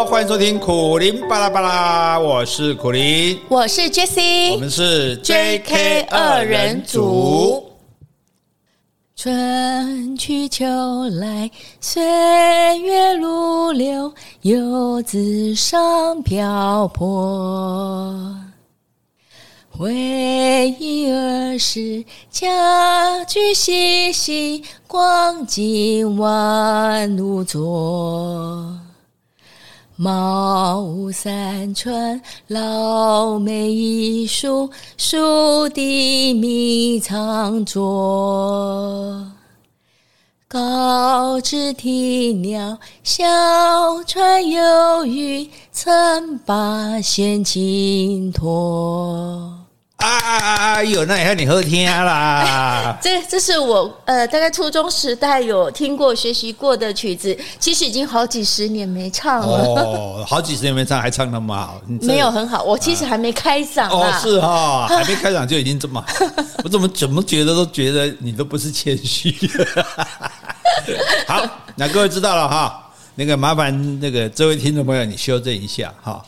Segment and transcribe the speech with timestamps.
[0.00, 7.70] 好，欢迎收听苦林巴拉巴拉，我是苦林，我是 Jessie，我们是 JK 二人组。
[9.14, 10.64] 春去秋
[11.10, 11.50] 来，
[11.82, 12.02] 岁
[12.78, 14.10] 月如流，
[14.40, 18.34] 游子尚漂泊。
[19.68, 28.66] 回忆儿时，家居细细，光景万物作。
[30.02, 39.30] 茅屋三村，老梅一树，树底密藏着。
[40.48, 43.26] 高枝啼鸟，小
[44.06, 49.59] 船游鱼，曾把闲情托。
[50.00, 50.82] 啊啊啊啊！
[50.82, 52.98] 有那也要你好听啦。
[53.02, 59.64] 这这是我呃，大概初中时代有听过、学习过的曲子，其实已经好几十年没唱了。
[59.64, 61.80] 哦，好几十年没唱，还唱那么好？
[62.00, 63.88] 没有很好，我其实还没开嗓啊。
[63.90, 66.06] 哦，是哈， 还没开嗓就已经这么好。
[66.64, 69.34] 我怎么怎么觉得都觉得你都不是谦虚。
[71.28, 71.44] 好，
[71.76, 76.22] 那各位知道了哈，那个麻烦那个这位听众朋友，你修正一下哈。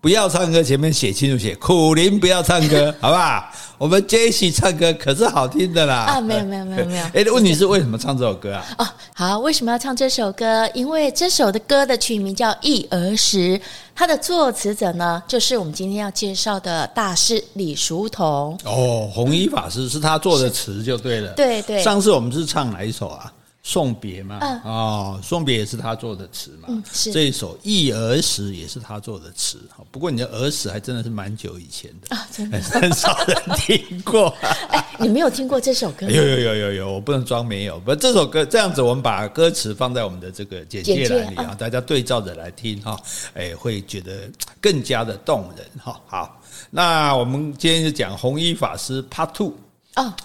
[0.00, 3.44] 不要唱歌，前面写清楚写苦林不要唱歌， 好不好？
[3.76, 6.06] 我们 Jessie 唱歌可是好听的啦。
[6.06, 7.04] 啊，没有没有没有没有。
[7.12, 8.64] 哎， 问题是为什么唱这首歌啊？
[8.78, 10.66] 哦，好，为什么要唱这首歌？
[10.72, 13.58] 因为这首的歌的曲名叫《忆儿时》，
[13.94, 18.58] 它的作词者呢，就是我们今天要介绍的大师李叔同。
[18.64, 21.32] 哦，弘一法师是他做的词就对了。
[21.34, 21.82] 对对。
[21.82, 23.30] 上次我们是唱哪一首啊？
[23.62, 29.60] 送别嘛，嗯、哦，送别也是他做的词嘛，嗯、是这一首忆儿时也是他做的词。
[29.90, 34.34] 不过你的儿时还真的是蛮久以前的啊，真的 很少人听过。
[34.70, 36.08] 哎，你没有听过这首歌？
[36.08, 37.78] 有有有有有，我不能装没有。
[37.80, 42.98] 不，这首歌这样子，我们把歌词放在我们的这个简介栏里啊，大家对照着来听哈，
[43.34, 44.30] 哎，会觉得
[44.60, 46.00] 更加的动人哈。
[46.06, 46.40] 好，
[46.70, 49.54] 那我们今天就讲弘一法师 Part Two。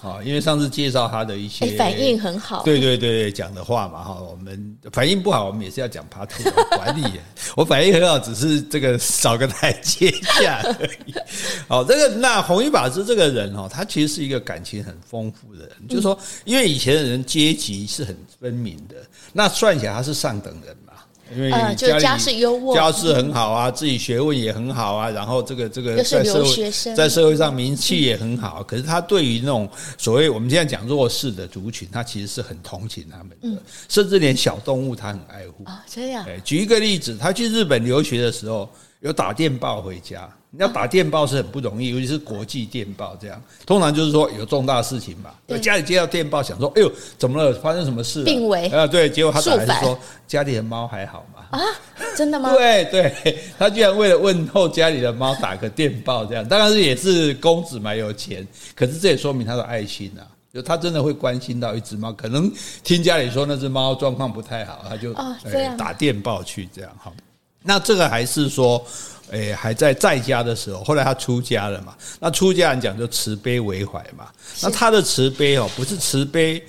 [0.02, 6.28] 哦，因为上次介绍他的一些反应很好，对对对，讲的话嘛哈，我们反应不好，我们也是要讲 part
[6.76, 7.04] 管理。
[7.56, 11.14] 我反应很好，只是这个少个台阶下而已。
[11.68, 18.96] 好，这个那弘一法师这个人哦，他其实是一个感情很丰富的人，就是说，因为以前的人阶级是很分明的，
[19.32, 20.76] 那算起来他是上等人。
[21.34, 28.62] 因为家里家世优渥，家世很好啊，自己学问也很好啊，然后这个这个在社会在社会上名气也很好。
[28.62, 35.84] 可是他对于那种所谓我们现在讲弱势的族群，他其实是很同情他们的，甚至连小动物他很爱护啊。
[35.88, 38.70] 这样，举一个例子，他去日本留学的时候，
[39.00, 40.28] 有打电报回家。
[40.50, 45.30] 你要打电报是很不容易，尤其是国际电报这样，通常就是说有重大事情嘛。
[45.46, 47.52] 对家里接到电报，想说：“哎呦，怎么了？
[47.60, 49.10] 发生什么事了？”病危啊，对。
[49.10, 51.60] 结果他打来是说：“家里的猫还好吗？”啊，
[52.16, 52.52] 真的吗？
[52.56, 60.24] 对对，他居然为了问候家里的猫打个电报，这样当然是也是公子蛮有钱，可是这也说明他的爱心啊，
[60.54, 62.50] 就他真的会关心到一只猫，可能
[62.82, 65.12] 听家里说那只猫状况不太好，他就
[65.76, 67.12] 打电报去这样哈。
[67.66, 68.82] 那这个还是说。
[69.32, 71.96] 诶，还在在家的时候，后来他出家了嘛？
[72.20, 74.28] 那出家人讲就慈悲为怀嘛。
[74.62, 76.62] 那他的慈悲哦，不是慈悲，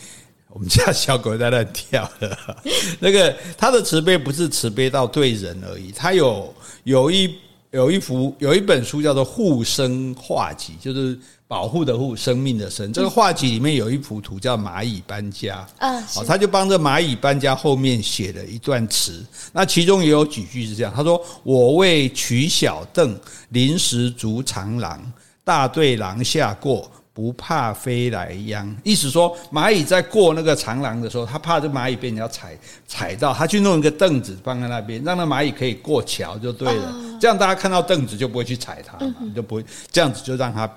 [0.49, 2.35] 我们家小狗在那跳的。
[2.99, 6.51] 那个他的慈悲不是慈悲到对人而已，他有
[6.83, 7.35] 有一
[7.69, 11.15] 有一幅有一本书叫做《护生画集》，就是。
[11.47, 12.91] 保护的护，生命的生。
[12.91, 19.25] 这个画集里面有一幅图叫蚂蚁搬家，啊，他就帮着蚂蚁搬家，后面写了一段词。
[19.53, 23.17] 那其中也有几句是这样，他说：“我为取小凳，
[23.49, 25.01] 临时筑长廊，
[25.45, 36.93] 大队廊下过，不怕飞来殃。”意思说，蚂蚁在过那个长廊的时候，他怕这蚂蚁被人家踩踩到，他去弄一个凳子放在那边，让那蚂蚁可以过桥就对了。
[37.21, 40.69] 这样大家看到凳子就不会去踩它嘛，就不会这样子就让它。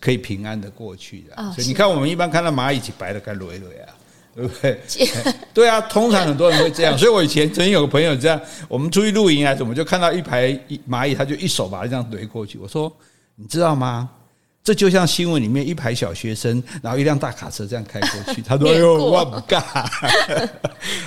[0.00, 3.90] 可以平安的过去的，所以你看，我们一般看到蚂蚁起白的该累累啊，
[4.34, 4.80] 对不对？
[5.52, 6.96] 对啊，通常很多人会这样。
[6.96, 10.52] 所以我以前曾经有个朋友这样，我们出去露营还是什么，就看到一排
[10.88, 12.58] 蚂蚁，他就一手把它这样怼过去。
[12.58, 12.94] 我说，
[13.34, 14.08] 你知道吗？
[14.68, 18.42] 这就像新闻里面一排小学生，然后一辆大卡车这样开过去。
[18.42, 19.62] 他说：“哎呦，我不干。”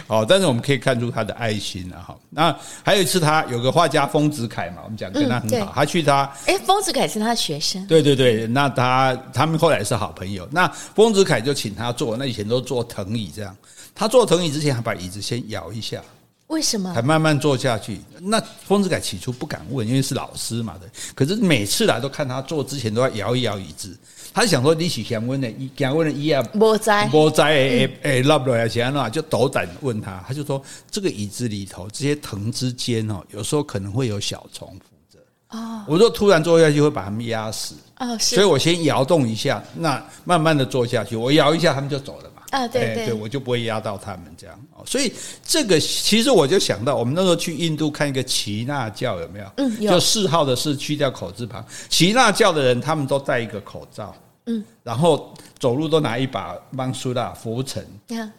[0.09, 2.01] 好，但是我们可以看出他的爱心啊。
[2.07, 7.85] 哈，那还有一次，他有个画家丰子恺嘛，我们讲跟他很好，他去他哎，丰子恺是他的学生。
[7.85, 10.49] 对对对，那他他们后来是好朋友。
[10.49, 13.55] 那丰子恺就请他坐，那以前都坐藤椅这样。
[13.93, 16.01] 他坐藤椅之前，还把椅子先摇一下。
[16.51, 16.93] 为什么？
[16.93, 17.99] 还慢慢做下去。
[18.19, 20.81] 那丰子恺起初不敢问，因为是老师嘛的。
[21.15, 23.97] 可是每次来都看他坐之前都要摇一摇椅子。
[24.33, 35.19] 他想说你是想问的，想问的一啊，无在无在诶诶，拉不钱啊，就斗胆问他，他就说这个椅子里头这些藤之间哦，有时候可能会有小虫附着
[35.57, 35.83] 哦。
[35.87, 42.30] 我说突然坐下去会把他们压死哦，所以我先摇动一下，那慢慢的坐下去，我摇一下他们就走了嘛。
[42.51, 44.59] 啊，对对，对，我就不会压到他们这样。
[44.85, 45.11] 所以
[45.43, 49.45] 这个其实我就想到，我们那时候去印度看一个耆那教有没有？
[49.57, 49.91] 嗯，有。
[49.91, 54.13] 就四号的是去掉口字旁，耆那教的人他们都戴一个口罩，
[54.45, 57.85] 嗯，然后走路都拿一把曼苏拉拂尘。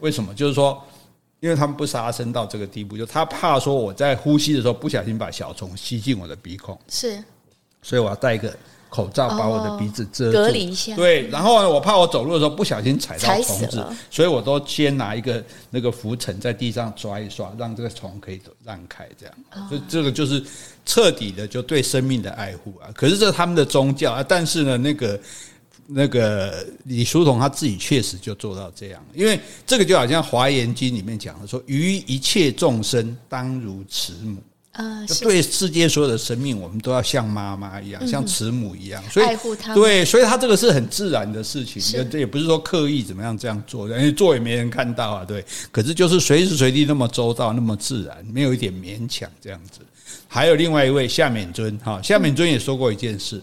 [0.00, 0.34] 为什么？
[0.34, 0.80] 就是说，
[1.40, 7.22] 因为他们不杀生到这个地步，就他怕说我在呼吸的时候不小心把小虫吸进我的鼻孔，是，
[7.80, 8.54] 所以我要戴一个。
[8.92, 10.94] 口罩把我的鼻子遮住，隔离一下。
[10.94, 19.34] 对，然后呢，我怕我走路的时候不小心踩到虫子，所以我都先拿一个那个浮尘在地上抓一抓，让这个虫可以让开，这样。
[19.66, 20.44] 所以这个就是
[20.84, 22.92] 彻底的就对生命的爱护啊。
[22.94, 25.20] 可是这是他们的宗教啊，但是呢，那个
[25.86, 34.36] 那个李叔同他自己确实就做到这样，因为这个就好像《华严经》里面讲的说：“于一切众生，当如慈母。”
[34.72, 39.74] 呃，对世界所有的生命，我们都要像妈妈一样，像慈母一样，所以爱护他。
[39.74, 45.24] 对，所以他这个是很自然的事情，这也不是说刻意怎么样这样做，因为做也没人看到啊。
[45.26, 49.80] 对，可是就是随时随地那么周到，那么自然，没有一点勉强这样子。
[50.26, 53.42] 还有另外一位夏勉尊哈，夏勉尊也说过一件事，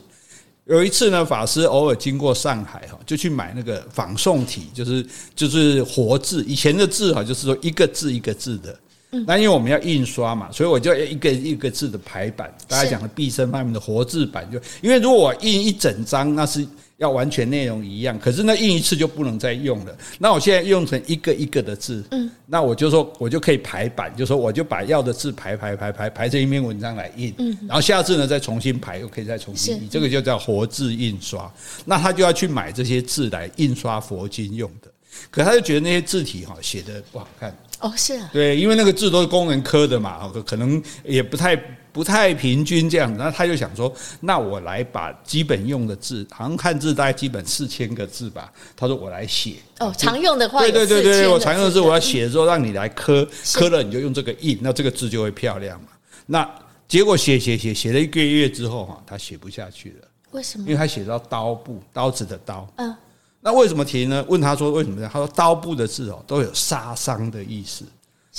[0.65, 5.05] 有一次呢，法师偶尔经过上海哈，就去买那个仿宋体，就是
[5.35, 8.75] 就是活字，以前的字哈，就是说一个字一个字的。
[9.25, 12.53] 那因为我们要印刷嘛，所以我就一个一个字的排版。
[12.67, 16.63] 大家讲的毕生发明的活字版，就因为如果我印一整张，那是
[16.97, 19.97] 要完全内容一样，可是那印一次就不能再用了。
[20.19, 31.51] 那我现在用成一个一个的字，嗯，那我就说我就可以排版，就说我就把要的字排排排排排成一篇文章来印，嗯，然后下次呢再重新排，又可以再重新印，这个就叫活字印刷。
[31.85, 34.91] 那他就要去买这些字来印刷佛经用的，
[35.31, 37.57] 可他就觉得那些字体哈写的不好看。
[37.79, 41.55] 哦，是啊，对，因为那个字都是工人刻的嘛，可能也不太
[41.93, 43.17] 不太平均这样子。
[43.17, 48.51] 那他就想说，那我来把基本用的字，好像汉字大概基本四千个字吧。
[48.75, 49.55] 他说我来写。
[49.79, 55.87] 哦，常用的话，对对对对，我常用的字我要写的时候，让你来刻，刻了你就用这个印，那这个字就会漂亮嘛。
[56.25, 56.49] 那
[56.87, 60.07] 结果写写写写了一个月之后哈，他写不下去了。
[60.31, 60.65] 为什么？
[60.65, 62.67] 因为他写到刀部，刀子的刀。
[62.75, 62.93] 嗯。
[63.41, 64.25] 那为什么停呢？
[64.27, 65.09] 问他说为什么呢？
[65.11, 67.85] 他说刀部的字哦都有杀伤的意思。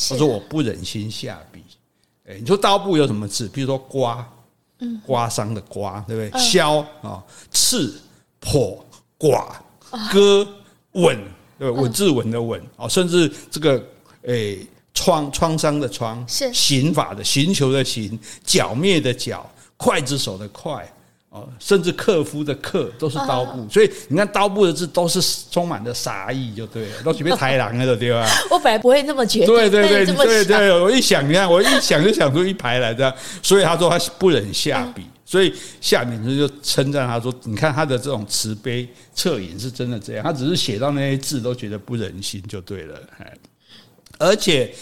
[0.08, 1.62] 他说我不忍心下笔。
[2.26, 3.48] 诶，你说刀部有什么字？
[3.48, 4.24] 比如说刮，
[4.78, 6.40] 嗯，刮伤的刮，对不对？
[6.40, 8.00] 削啊，刺、
[8.38, 8.84] 破、
[9.18, 9.50] 剐、
[10.12, 10.46] 割、
[10.92, 11.18] 吻，
[11.58, 11.80] 对吧？
[11.80, 13.82] 吻字吻的吻啊，甚至这个
[14.22, 14.64] 诶
[14.94, 20.84] 创创伤的创，是刑法的刑求的刑，剿灭的剿，刽子手的刽。
[21.30, 28.26] 哦，甚至克夫的克都是刀部，所以你看刀部的字都是充满着杀意，就对了， 都准备抬狼了，对吧？
[28.50, 43.00] 我本来不会那么觉得，对对对对对，我一想，你看， 我一想就想出一排来的，所以他说他不忍下笔，所以下面就称赞他说，你看他的这种慈悲恻隐是真的这样，他只是写到那些字都觉得不忍心就对了，
[44.18, 44.74] 而且。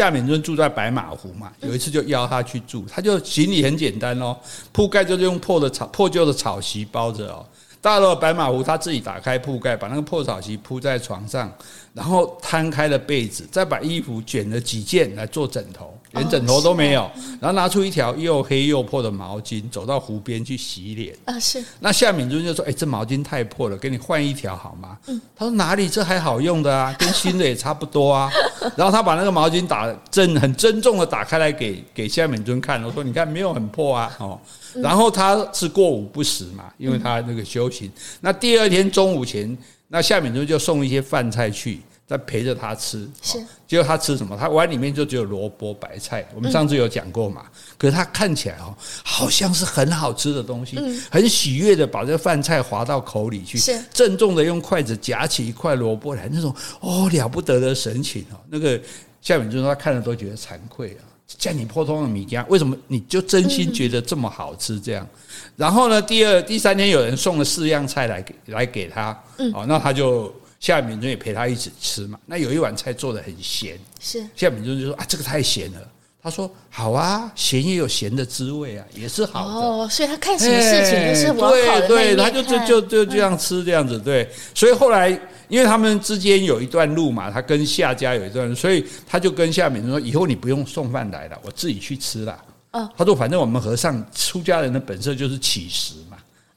[0.00, 4.34] 夏敏尊住在白马湖嘛，有一次就邀他去住，他就行李很简单哦，
[4.72, 7.44] 铺盖就是用破的草破旧的草席包着哦。
[7.82, 11.52] 到了白马湖，他自己打开铺盖，把那个破草席铺在床上，
[11.92, 15.94] 然后摊开了被子，再把衣服卷了几件来做枕头。
[16.12, 21.16] 连枕头都没有，然后拿出一条又黑又破的毛巾，走到湖边去洗脸。
[21.24, 21.64] 啊，是。
[21.78, 25.20] 那夏敏尊就说：“哎，这毛巾太破了，给你换一条好吗？”嗯。
[25.36, 25.88] 他说：“哪里？
[25.88, 28.30] 这还好用的啊，跟新的也差不多啊。
[28.76, 34.40] ”然后他把那个毛巾打正很郑重的打开来给给夏敏尊看，我说：“你看，没有很破啊。”哦。
[34.74, 37.90] 然后他是过午不食嘛，因为他那个修行。
[38.20, 39.56] 那第二天中午前，
[39.88, 41.80] 那夏敏尊就送一些饭菜去。
[42.10, 43.38] 在陪着他吃，是，
[43.68, 44.36] 结果他吃什么？
[44.36, 46.26] 他碗里面就只有萝卜白菜。
[46.34, 47.44] 我们上次有讲过嘛？
[47.78, 48.74] 可是他看起来哦，
[49.04, 50.76] 好像是很好吃的东西，
[51.08, 58.36] 很喜悦的把这个饭菜划到口里去，是，郑重的用筷子夹起一块萝卜来，那种哦了不得的神情哦。
[58.48, 58.80] 那个
[59.22, 61.06] 夏勉尊他看了都觉得惭愧啊，
[61.38, 65.06] 像你普通的米家，为什么你就真心觉得这么好吃这样？
[65.54, 69.16] 然后呢，第二、第三天有人送了四样菜来给来给他，
[69.54, 70.34] 哦，那他就。
[70.60, 72.18] 夏敏尊也陪他一起吃嘛。
[72.26, 75.80] 那有一碗菜做的很咸，是夏敏尊就说啊，这个太咸了。
[76.22, 79.54] 他说好啊，咸也有咸的滋味啊，也是好的。
[79.54, 81.88] 哦，所以他看什么事情都是往好的。
[81.88, 83.98] 对对，他就就就就这样吃这样子。
[83.98, 85.08] 对，所以后来
[85.48, 92.38] 因为他们之间有一段路嘛，他跟夏家有一段路，所以他就跟夏勉尊说，以后你不用送饭来了，我自己去吃了。
[92.70, 96.09] 他说反正我们和尚出家人的本色就是乞食嘛。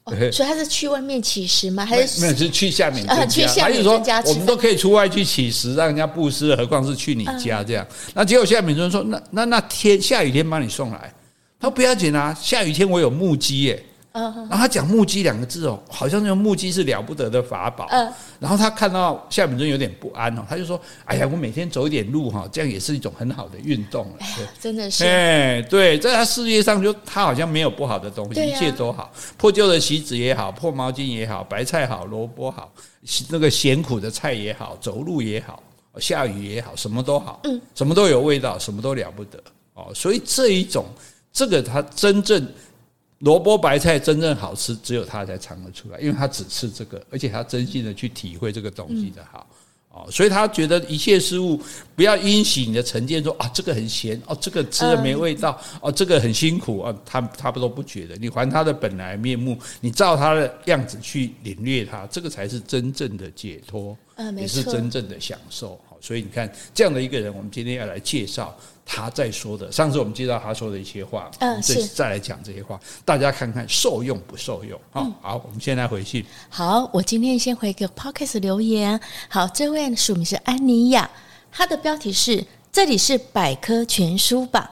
[0.04, 1.84] 哦，所以他是去外面乞食吗？
[1.84, 3.24] 还是没有是去下面啊？
[3.24, 7.86] 去下面增加，我们都可以出外去乞食，让人家布施，何况是去你家这样？
[8.12, 11.12] 那结果下面人说：“那那那天下雨天帮你送来，
[11.58, 13.82] 他说不要紧啊，下雨天我有木屐耶。”
[14.14, 17.88] 嗯，然后他讲木屐两个字哦，好像用木屐是了不得的法宝。
[17.90, 24.18] 嗯，然后他看到夏敏尊有点不安哦，他就说：“哎呀，我每天走一点路哈，这样也是一种很好的运动了。”
[24.60, 25.04] 真的是。
[25.04, 29.10] 哎，对，在他世界上就他好像没有不好的东西，一切都好。
[29.36, 32.72] 破旧的席子也好，破毛巾也好，白菜好，萝卜好，
[33.30, 35.60] 那个咸苦的菜也好，走路也好，
[35.98, 39.42] 下雨也好，什么都好，嗯，什么都有味道，什么都了不得
[39.74, 39.90] 哦。
[39.92, 40.86] 所以这一种，
[41.32, 42.46] 这个他真正。
[43.24, 49.46] 萝卜白菜真正好吃，只有他才尝得出来，因为他只吃这个，而且他真心的去体会这个东西的好
[49.88, 51.58] 哦，所以他觉得一切事物
[51.96, 63.96] 不要因袭你的成见，说啊这个很咸哦，这个吃了没味道哦，这个很辛苦啊，他他不都不觉得，你还他的本来面目，你照他的样子去领略他，这个才是真正的解脱，
[64.36, 65.80] 也是真正的享受。
[65.88, 68.54] 好，所以你看这样的一个人，我们今天要来介绍。
[68.86, 74.78] 他在说的，上次我们接到他说的一些话，嗯，这次再来讲这些话，大家看看受用不受用？
[74.92, 76.24] 好，好，我们现在回信。
[76.50, 79.00] 好，我今天先回个 p o c k e t 留言。
[79.28, 81.10] 好，这位署名是安妮亚，
[81.50, 84.70] 他的标题是“这里是百科全书吧”。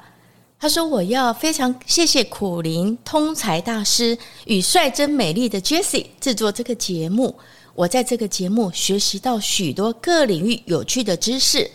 [0.61, 7.35] 他说：“我要非常谢谢苦灵通才大师与率真美丽的 Jessie 制作这个节目，
[7.75, 11.69] 我在这个节目学习到许多各领域有趣的知识。”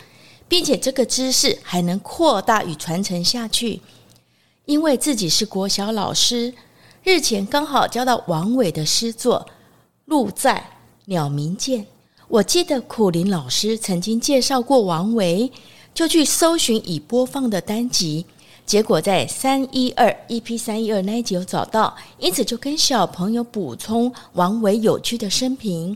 [0.48, 3.82] 并且这个知识还能扩大与传承下去，
[4.66, 6.54] 因为自己是国小老师，
[7.04, 9.46] 日前刚好教到王维的诗作
[10.06, 10.72] 《鹿在
[11.06, 11.82] 鸟鸣涧》。
[12.30, 15.52] 我记得苦苓老师曾经介绍过王维，
[15.94, 18.26] 就去搜寻已播放的单集，
[18.66, 25.96] 结果在三一二 EP 三一二那一集有找到，因此就跟小朋友补充王维有趣的生平。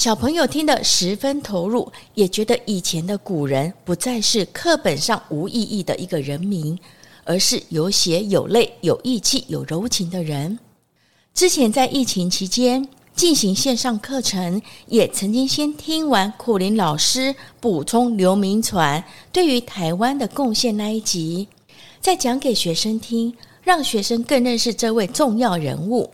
[0.00, 6.78] 小朋友听得十分投入，也觉得以前的古人不再是课本上无意义的一个人名，
[7.22, 10.58] 而是有血有泪、有义气、有柔情的人。
[11.34, 21.46] 之前在疫情期间进行线上课程，也曾经先听完苦林老师补充刘铭传对于台湾的贡献那一集，
[22.00, 26.10] 再讲给学生听，让学生更认识这位重要人物。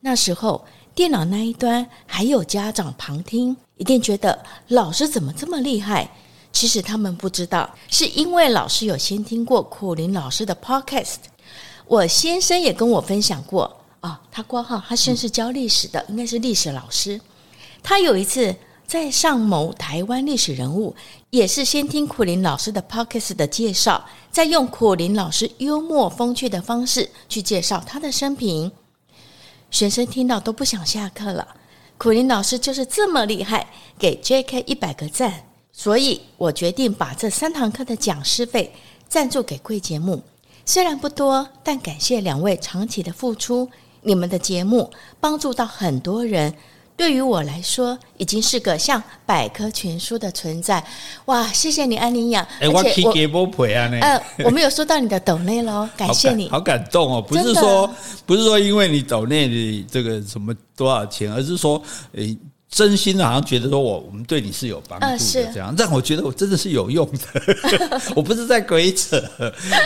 [0.00, 0.64] 那时候。
[1.00, 4.38] 电脑那一端还有家长旁听，一定觉得
[4.68, 6.06] 老师怎么这么厉害？
[6.52, 11.16] 其实他们不知道，是因为老师有先听过苦林老师的 podcast。
[11.86, 13.64] 我先生也跟我分享过
[14.00, 17.18] 啊、哦，他挂号，他先是教历史的，应该是历史老师。
[17.82, 18.54] 他有一次
[18.86, 20.94] 在上某台湾历史人物，
[21.30, 28.70] 也是先听苦林老师的 podcast 的介绍，再用苦林老师幽默风趣的方式去介绍他的生平。
[29.70, 31.46] 学生听到都不想下课了，
[31.96, 35.44] 苦林老师就是这么厉害，给 JK 一百个赞。
[35.72, 38.72] 所以我决定把这三堂课的讲师费
[39.08, 40.22] 赞助给贵节目，
[40.66, 43.70] 虽然不多，但感谢两位长期的付出，
[44.02, 46.54] 你们的节目帮助到很多人。
[47.00, 50.84] 对于我来说，已经是个像百科全书的存在。
[51.24, 52.46] 哇，谢谢你，安妮雅。
[52.60, 53.88] 哎，我可以给波赔啊！
[54.02, 57.22] 呃，我们有收到你的抖内喽， 感谢你，好感动哦。
[57.22, 57.90] 不是说，
[58.26, 62.36] 不是说，因为你抖内的这个什么多少钱，而是说，诶。
[62.70, 68.00] 真心的，好像觉得说我我们对你是有帮助的，这样让我觉得我真的是有用的。
[68.14, 69.20] 我不是在鬼扯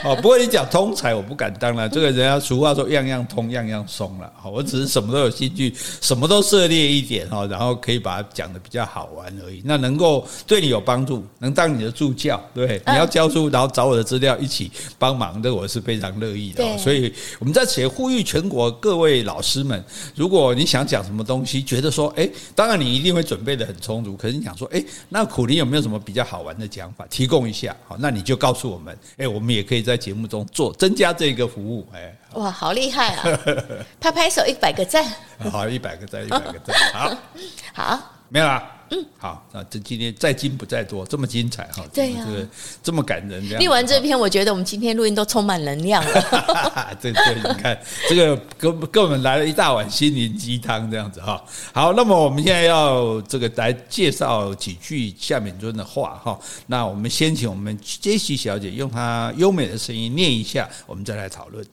[0.04, 0.14] 哦。
[0.16, 1.88] 不过你讲通才，我不敢当了。
[1.88, 4.30] 这个人家俗话说样样通，样样松了。
[4.36, 9.62] 好，我只是什么都有兴趣，什么都涉猎一点哈，然后可以把它讲的比较好玩而已。
[9.64, 16.76] 那能够对你有帮助，能当你的助教，对，你要教书，然后找我的资料一起帮忙，的我是非常乐意的。
[16.76, 19.82] 所以我们在此也呼吁全国各位老师们，
[20.14, 22.73] 如果你想讲什么东西，觉得说，哎，当然。
[22.74, 27.72] 那你一定会准备的很充足，可是你想说，哎，那苦林有没有什么比较好玩的讲法，提供一下？
[27.86, 33.22] 好，那你就告诉我们，哎，我们也可以在节目中做增加这个服务，哎，哇，好厉害啊！
[34.00, 35.06] 拍拍手，一百个赞，
[35.52, 37.16] 好，一百个赞，一百个赞，好，
[37.72, 38.68] 好，没有啦。
[38.90, 42.48] 嗯，好，那这今天再精不在多，这么精彩哈，对呀，这
[42.82, 43.40] 这么感人。
[43.58, 46.94] 念完这篇，我觉得我们今天录音都充满能量了。
[47.00, 51.42] 对对，你看这个给给我们来了一大碗心灵鸡汤，这样子哈。
[51.72, 56.36] 好，那么我们现在要这个来介绍几句夏敏尊的话哈。
[56.66, 61.64] 那我们先请我们杰西小姐用她优美的声音念一下，我们再来讨论。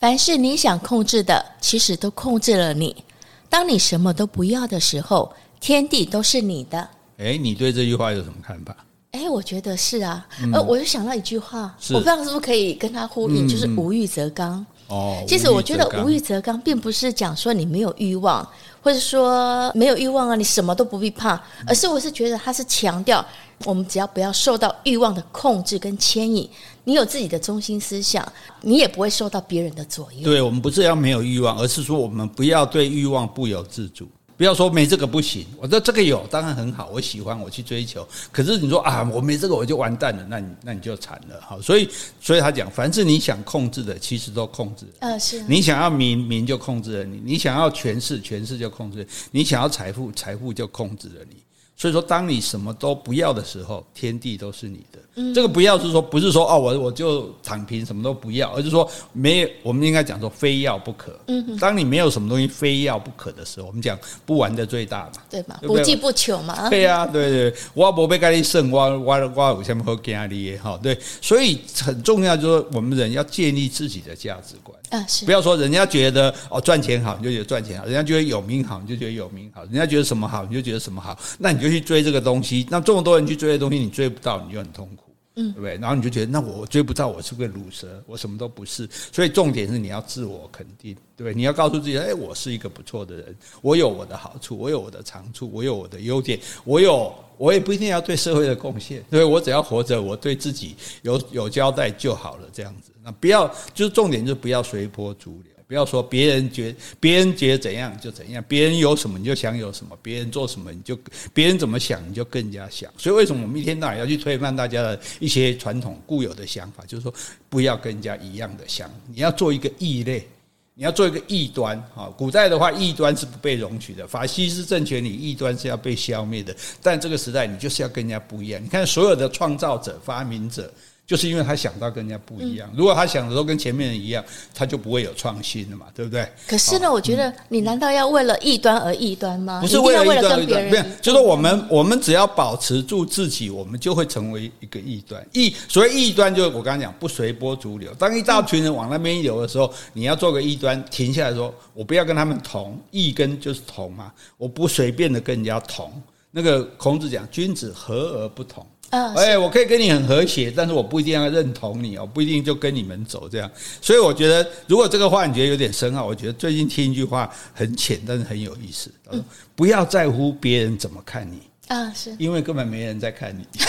[0.00, 3.04] 凡是你想控制的，其实都控制了你。
[3.52, 5.30] 当你什么都不要的时候。
[5.60, 6.88] 天地都是你的。
[7.18, 8.76] 哎，你对这句话有什么看法？
[9.12, 10.26] 哎，我觉得是啊。
[10.52, 14.66] 呃，我就想到一句话，我不知道是不是可以跟他呼应，就是无欲则刚。
[14.88, 18.44] 哦，其实我觉得无欲则刚，并不是讲说你没有欲望，
[18.82, 23.24] 或者说没有欲望啊，你什么都不必怕，而是我是觉得他是强调，
[23.64, 26.48] 我们只要不要受到欲望的控制跟牵引，
[26.84, 28.26] 你有自己的中心思想，
[28.60, 30.22] 你也不会受到别人的左右。
[30.22, 34.08] 对，我们不是要没有欲望，而是说我们不要对欲望不由自主。
[34.34, 38.04] 不要说没这个不行，我说这个有当然很好，我喜欢我去追求。
[38.32, 41.40] 可是你说啊，我没这个我就完蛋了，那你那你就惨了。
[41.40, 41.88] 好，所以
[42.20, 44.92] 所以他讲，凡是你想控制的，其实都控制了。
[45.00, 51.36] 呃，是你想要名名就控制了你，你想要权势权势就控制你想要财富财富就控制了你。
[51.82, 55.00] 所以说，当你什么都不要的时候，天地都是你的。
[55.16, 61.18] 嗯，这个不要是说不是说哦，我我就躺平什么都不要，而是说没有，我们应该讲说非要不可。
[61.26, 65.58] 嗯，当你没有什么东西非要不可的时候，我们讲不玩的最大嘛，对吧？
[65.62, 66.70] 不济不求嘛。
[66.70, 70.78] 对呀，对对，我不被该你胜，我我我有什么好惊你哈？
[70.80, 74.78] 对，所以很重要就是，我们人要建立自己的价值观。
[75.24, 81.18] 不要说人家觉得哦赚钱好，你就觉得赚钱好；人家觉得有名好，你就觉得有名好；人家觉得什么好，你就觉得什么好。
[81.38, 85.04] 那你就去追这个东西，那这么多人去追的东西，你追不到，你就很痛苦。
[85.34, 85.78] 嗯，对不对？
[85.78, 88.86] 然后你就觉得，那我追不到，我是个卤蛇，我什么都不是。
[89.10, 91.34] 所以重点是你要自我肯定，对不对？
[91.34, 102.91] 你要告诉自己，哎，我是一个不错的人，我有我的好处，我有我的长处，我有我的优点，我有，我也不一定要对社会的贡献，对，我只要活着，我对自己有有交代就好了，这样子。
[103.04, 105.52] 那不要，就是重点就不要随波逐流。
[105.64, 110.94] 不要说别人觉别人觉得怎样就怎样，别人有什么你就想有什么，别人做什么你就
[111.32, 112.92] 别人怎么想你就更加想。
[112.98, 116.84] 所以为什么我们一天到晚要去推翻大家的一些传统固有的想法？
[116.86, 117.14] 就是说
[117.48, 120.28] 不要跟人家一样的想，你要做一个异类，
[120.74, 122.12] 你要做一个异端啊！
[122.18, 126.54] 古代的话，异端是不被容许的，法西斯政权里异端是要被消灭的。
[126.82, 128.62] 但这个时代，你就是要跟人家不一样。
[128.62, 130.70] 你看所有的创造者、发明者。
[131.12, 136.26] 就是因为他想到跟人家不一样，如果他想的都跟前面人一样，他就不会有创新了嘛，对不对？
[136.48, 139.60] 可是呢，我觉得你难道要为了异端而异端吗？
[139.60, 145.22] 不是为了异端而异端，没有，就是我们我们只要保持住自己，我们就会成为一个异端。
[145.34, 147.92] 异所谓异端，就是我刚刚讲不随波逐流。
[147.98, 155.92] 当一大群人往那边一流的时候，你要做个异端，停下来说，我不要跟他们同，异跟就是同嘛，我不随便的跟人家同。
[156.30, 158.66] 那个孔子讲，君子和而不同。
[158.92, 163.50] 哎、欸，我可以跟你很和谐，但是我不一定要认同你哦，不一定就跟你们走这样。
[163.80, 168.90] 所以我觉得，如果这个话你觉得有点深奥，我觉得最近听一句话很浅，但是很有意思。
[169.10, 169.24] 嗯，
[169.56, 173.46] 不要在乎别人怎么看你啊，是因为根本没人在看你。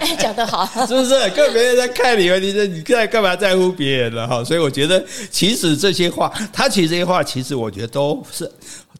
[0.00, 1.10] 哎，讲得好， 是不是？
[1.30, 4.44] 根本没人在看你，你这你现在干嘛在乎别人了哈？
[4.44, 8.50] 所以我觉得，其实这些话，他其实这些话，其实我觉得都是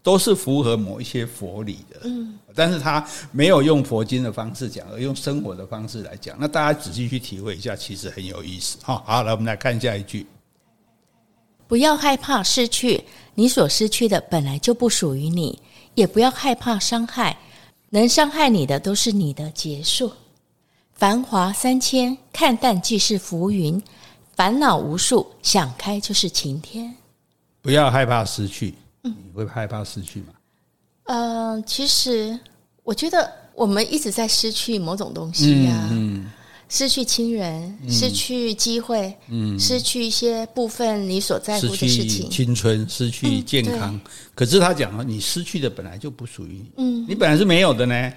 [0.09, 2.01] 都是符合某一些佛理的。
[2.05, 2.39] 嗯。
[2.55, 6.35] 但是他没有用佛经的方式讲，而用生活的方式来讲。
[6.41, 8.79] 那大家仔细去体会一下，其实很有意思。
[8.83, 10.27] 好，好，来我们来看下一句：
[11.67, 15.59] 不要害怕失去，你所失去的本来就不属于你；
[15.95, 17.37] 也不要害怕伤害，
[17.91, 20.11] 能伤害你的都是你的结束。
[20.95, 23.79] 繁华三千，看淡即是浮云；
[24.35, 26.97] 烦恼无数，想开就是晴天。
[27.61, 30.29] 不要害怕失去，你会害怕失去吗？
[31.05, 32.39] 嗯、呃，其实
[32.83, 36.31] 我觉得我们一直在失去某种东西呀、啊嗯嗯，
[36.69, 43.95] 失去亲人，嗯、失去机会，嗯，失去一些部分你所在乎的事情，青春，失去健康。
[43.95, 44.01] 嗯、
[44.35, 48.13] 可是他讲了，你失去的本来就不属于你，嗯，你本来是没有的呢，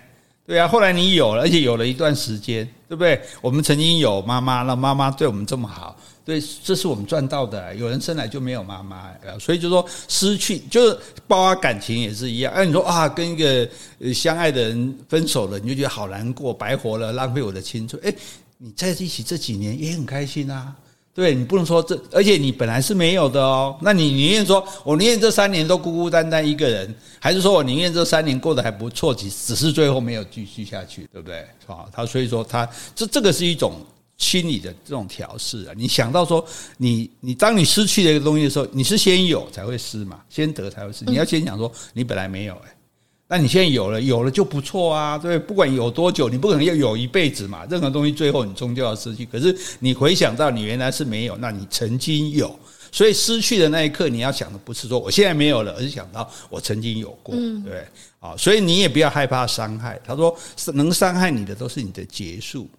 [0.46, 3.22] 对啊，后来你有了，而且有了一段时间，对不对？
[3.40, 5.98] 我们曾经有妈妈，让妈妈对我们这么好。
[6.24, 7.74] 对，这是我们赚到的。
[7.76, 12.54] 有人生来就没有妈妈，所以就说失去，就是包括感情也是一样。
[12.54, 13.68] 哎，你说啊，跟一个
[14.14, 18.00] 相爱的人分手了，你就觉得好难过，白活了，浪费我的青春。
[18.06, 18.14] 哎，
[18.60, 20.76] 你在一起这几年也很开心啊。
[21.12, 23.76] 对，你不能说这，而且你本来是没有的哦。
[23.82, 31.44] 那你宁愿说我宁愿这三年都孤孤单单一个人，还是说我宁愿这三年过得还不错，只只是最后没有继续下去，对不对？
[31.66, 33.74] 好，他所以说他这这个是一种。
[34.22, 36.46] 心理的这种调试啊，你想到说
[36.78, 41.04] 你，你你当你失去了一个东西的时候，你是先有才会失嘛，先得才会失。
[41.06, 42.70] 你要先想说，你本来没有诶，
[43.28, 47.66] 那你现在有了，有了就不错啊，对，不管有多久，你不可能要有一辈子嘛。
[47.68, 49.26] 任何东西最后你终究要失去。
[49.26, 52.58] 可是你回想到你原来是没有，那你曾经有，
[52.92, 57.34] 所以失去的那一刻，你要想的不是说我现在没有了，而是想到我曾经有过，
[57.66, 57.84] 对
[58.20, 58.36] 啊。
[58.38, 60.00] 所以你也不要害怕伤害。
[60.06, 60.38] 他说，
[60.76, 62.70] 能伤害你的都是你的结束。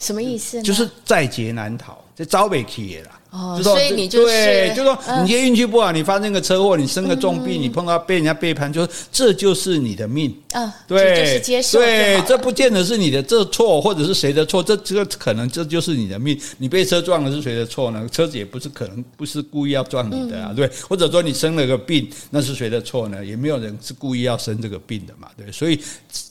[0.00, 0.62] 什么意思呢？
[0.64, 2.02] 就是在劫难逃。
[2.16, 3.19] 这招北企业啦。
[3.30, 10.74] 哦，所以你就是对，就说你今天运气不好，你发生个车祸，你生个重病，嗯、你碰到被人家背叛，就说这就是你的命啊。
[10.88, 11.78] 对，这就是接受。
[11.78, 16.36] 对，这不见得是你的这错，或者是谁的错，这这个可能这就是你的命。
[16.58, 18.08] 你被车撞了是谁的错呢？
[18.10, 20.68] 车子也不是可能不是故意要撞你的啊，嗯、对。
[20.88, 23.24] 或者说你生了个病，那是谁的错呢？
[23.24, 25.52] 也没有人是故意要生这个病的嘛，对。
[25.52, 25.78] 所以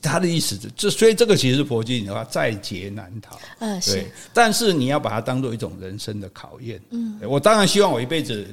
[0.02, 3.40] 他的意思，这所以这个其实是佛经的话，在劫难逃。
[3.60, 4.06] 嗯，对。
[4.34, 6.78] 但是你要把它当做一种人生的考验。
[6.92, 7.68] 嗯，我当然。
[7.68, 8.48] 希望我一辈子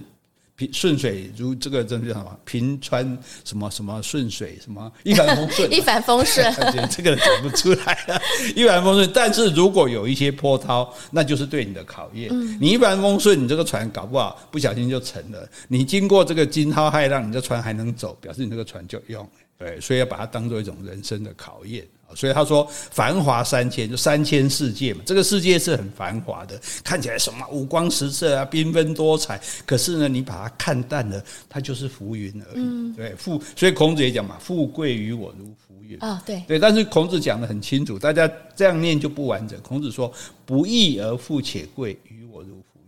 [0.57, 2.39] 平顺水如这个，真的叫什么？
[2.45, 6.55] 平川什么什么顺水什么 一帆风顺，一帆风顺。
[6.91, 8.21] 这个讲不出来了，
[8.55, 9.11] 一帆风顺。
[9.15, 12.31] 但是如果有一些波涛，那就是对你的考验。
[12.61, 15.49] 你一帆风顺，你这个船搞不好不小心就沉了。
[15.69, 19.27] 你经过这个惊涛骇浪，你这船还能走，表示你这个船就用。
[19.59, 21.83] 对，所以要把它当做一种人生的考验。
[22.15, 25.01] 所以他说，繁华三千，就三千世界嘛。
[25.05, 29.41] 这个世界是很繁华的，看起来什么五光十色啊，缤纷多彩。
[29.67, 32.63] 可是呢，你把它看淡了，它就是浮云而已。
[32.63, 33.43] 嗯，对，富。
[33.55, 35.99] 所以孔子也讲嘛，富贵于我如浮云。
[36.01, 36.59] 啊，对，对。
[36.59, 39.61] 但是孔子讲的很清楚，大家这样念就不完整。
[39.61, 40.11] 孔子说，
[40.47, 42.81] 不义而富且贵，于我如浮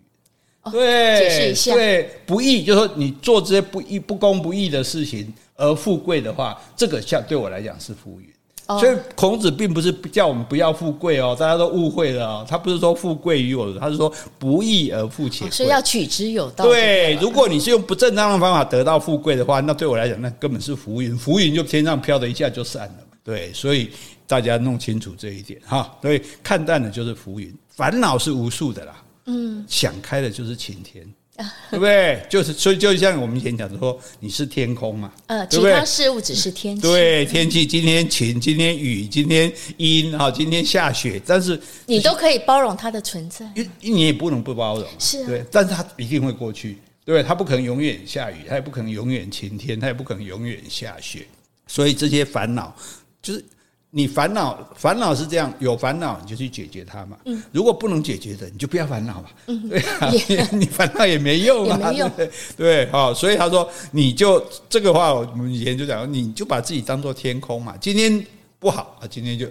[0.65, 0.73] 云。
[0.73, 1.75] 对，解释一下。
[1.75, 8.29] 对，不义就是说你做这些不义、不公不义的事情而富贵的话，这个像对我来讲是浮云。
[8.69, 12.47] 所以孔子并不是叫我们不要富贵哦，大家都误会了哦。
[12.47, 15.51] 他不是说富贵于我，他是说不义而富且贵。
[15.51, 16.67] 所以要取之有道。
[16.67, 22.95] 对，如果你是用不正当的方法得到富贵的话，那对我来讲，那根本是浮云，浮云就天上飘的一下就散了。
[23.25, 23.91] 对，所以
[24.27, 25.97] 大家弄清楚这一点哈。
[26.03, 29.03] 所以看淡的就是浮云，烦恼是无数的啦。
[29.25, 31.11] 嗯，想开了就是晴天。
[31.71, 32.21] 对不对？
[32.29, 36.83] 就是所以，就像我们以前讲的说，你是天空嘛，呃，其他事物只是天气。
[36.83, 43.49] 对，天气今天晴，今天雨，今天阴，哈，今天下雪，但是你都可以包容它的存在，
[43.81, 51.27] 一你也不能不包容，是啊，对，但是它一定会过去，对，它不可能永远下雨，它也不可能永远晴天，它也不可能永远下雪，
[51.69, 52.75] 所以这些烦恼
[53.23, 53.45] 就是。
[53.91, 57.17] 你烦恼，烦恼是这样，有烦恼你就去解决它嘛。
[57.25, 59.31] 嗯，如果不能解决的，你就不要烦恼嘛。
[59.47, 60.11] 嗯，对啊，
[60.53, 61.77] 你烦恼也没用嘛。
[61.91, 62.11] 没用。
[62.57, 67.77] 对，好，所以他说，你就这个话，我们以前就讲，你就把自己当做天空嘛。
[67.81, 68.25] 今天
[68.59, 69.47] 不好啊，今天就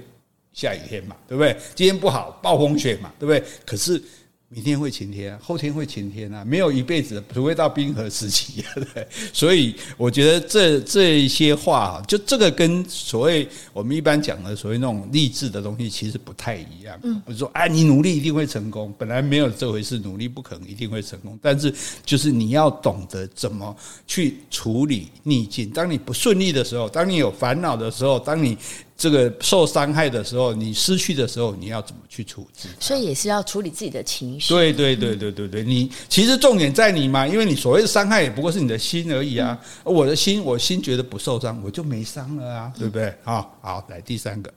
[0.54, 1.58] 下雨天嘛，对不对？
[1.73, 3.43] 今天不好，暴风雪嘛，对不对？
[3.65, 4.02] 可是。
[4.50, 6.42] 明天会晴天，后天会晴天啊！
[6.46, 8.72] 没有一辈子，除非到冰河时期啊。
[8.94, 16.98] 对，所以我觉得这这一些话啊，就这个跟所谓我们一般讲的所谓那种励志的东西，其实不太一样。
[17.04, 21.38] 嗯，不是说哎，你努力一定会成功，本来没有这回事，努力不可能一定会成功。
[21.42, 21.74] 但是
[22.06, 23.76] 就是你要懂得怎么
[24.08, 25.70] 去处理逆境。
[25.72, 28.58] 当你不顺利的时候，当你有烦恼的时候，当你。
[28.98, 32.68] 这个受伤害的时候，你失去的时候，你要怎么去处置？
[32.80, 34.52] 所以也是要处理自己的情绪。
[34.52, 39.58] 对对对对对对，你其实重点在你嘛，因为你所谓的伤害也不过是你的心而已啊。
[39.84, 43.14] 我的心，我心觉得不受伤，我就没伤了啊，对不对？
[43.24, 44.52] 好，好，来第三个。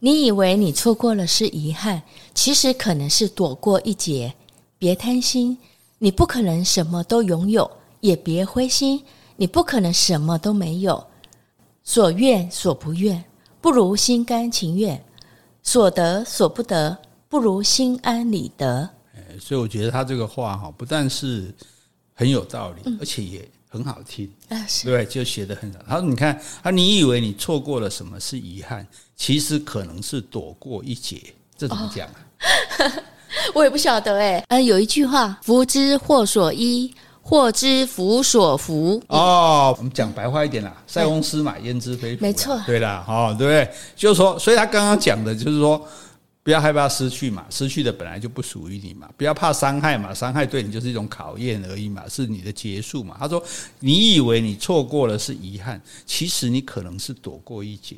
[0.00, 2.02] 你以为你错过了是遗憾，
[2.34, 4.32] 其实可能是躲过一劫。
[4.78, 5.56] 别贪心，
[5.98, 7.64] 你不可能什么都拥有；
[8.00, 9.00] 也别灰心，
[9.36, 11.06] 你不可能什么都没有。
[11.84, 13.24] 所愿所不愿，
[13.60, 14.96] 不如心甘情愿；
[15.62, 16.96] 所得所不得，
[17.28, 18.88] 不如心安理得。
[19.40, 21.52] 所以我觉得他这个话哈，不但是
[22.14, 25.80] 很有道理，而且也很好听啊，对，就写得很好。
[25.88, 31.20] 他说：“你看，啊，你以为你错过了什么是遗憾，其实可能是躲过一劫。
[31.56, 32.14] 这怎么讲啊？
[32.78, 33.02] 哦、
[33.54, 34.44] 我也不晓得哎。
[34.48, 43.70] 呃，有一句话：‘福之祸所依。’祸之福所伏哦，我们讲白话一点啦，塞翁失马焉知非福，没错，对啦，哦，对不对？
[43.94, 45.80] 就是说，所以他刚刚讲的就是说，
[46.42, 53.16] 不要害怕失去嘛，失去的本来就不属于你嘛，不要怕伤害嘛，伤害对你就是一种考验而已嘛，是你的结束嘛。
[53.18, 53.42] 他说，
[53.78, 57.96] 你以为你错过了是遗憾，其实你可能是躲过一劫。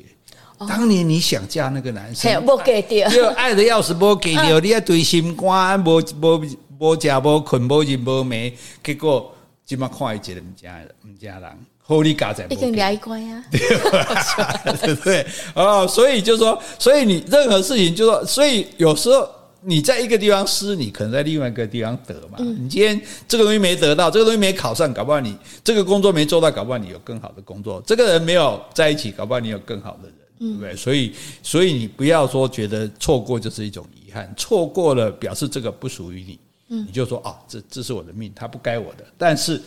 [0.59, 6.57] 当年你想嫁那个男生，没给掉，就爱的要死，没给掉，你要对心肝，没没。
[6.79, 8.51] 无食无困无日无眠，
[8.83, 9.33] 结果
[9.65, 11.49] 今麦看一个人家人，家人
[11.87, 15.25] 好你家在，已经聊一关呀，对不对？
[15.53, 19.29] 哦，所以就说，所以你任何事情就说，所以有时候
[19.61, 22.37] 你在一个地方失，你可能在另外一个地方得嘛。
[22.39, 27.81] 嗯、你今天这个东西没得到，这个东西没考上，搞不好你这个工作没做到，搞不好你有更好的工作。
[27.85, 30.75] 这个人没有在一起，搞不好你有更好的人，对不对？
[30.75, 36.39] 所以，所以你不要说觉得错过就是一种遗憾，错过了表示这个不属于你。
[36.67, 39.61] 你就说啊，这这是我的命，他不该我的，但是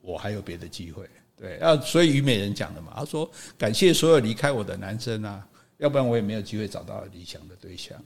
[0.00, 5.46] 我还有别的机会，对啊，所以虞美人讲的嘛，他说感谢所有离开我的男生啊，
[5.78, 7.96] 要不然我也没有机会找到理想的对象。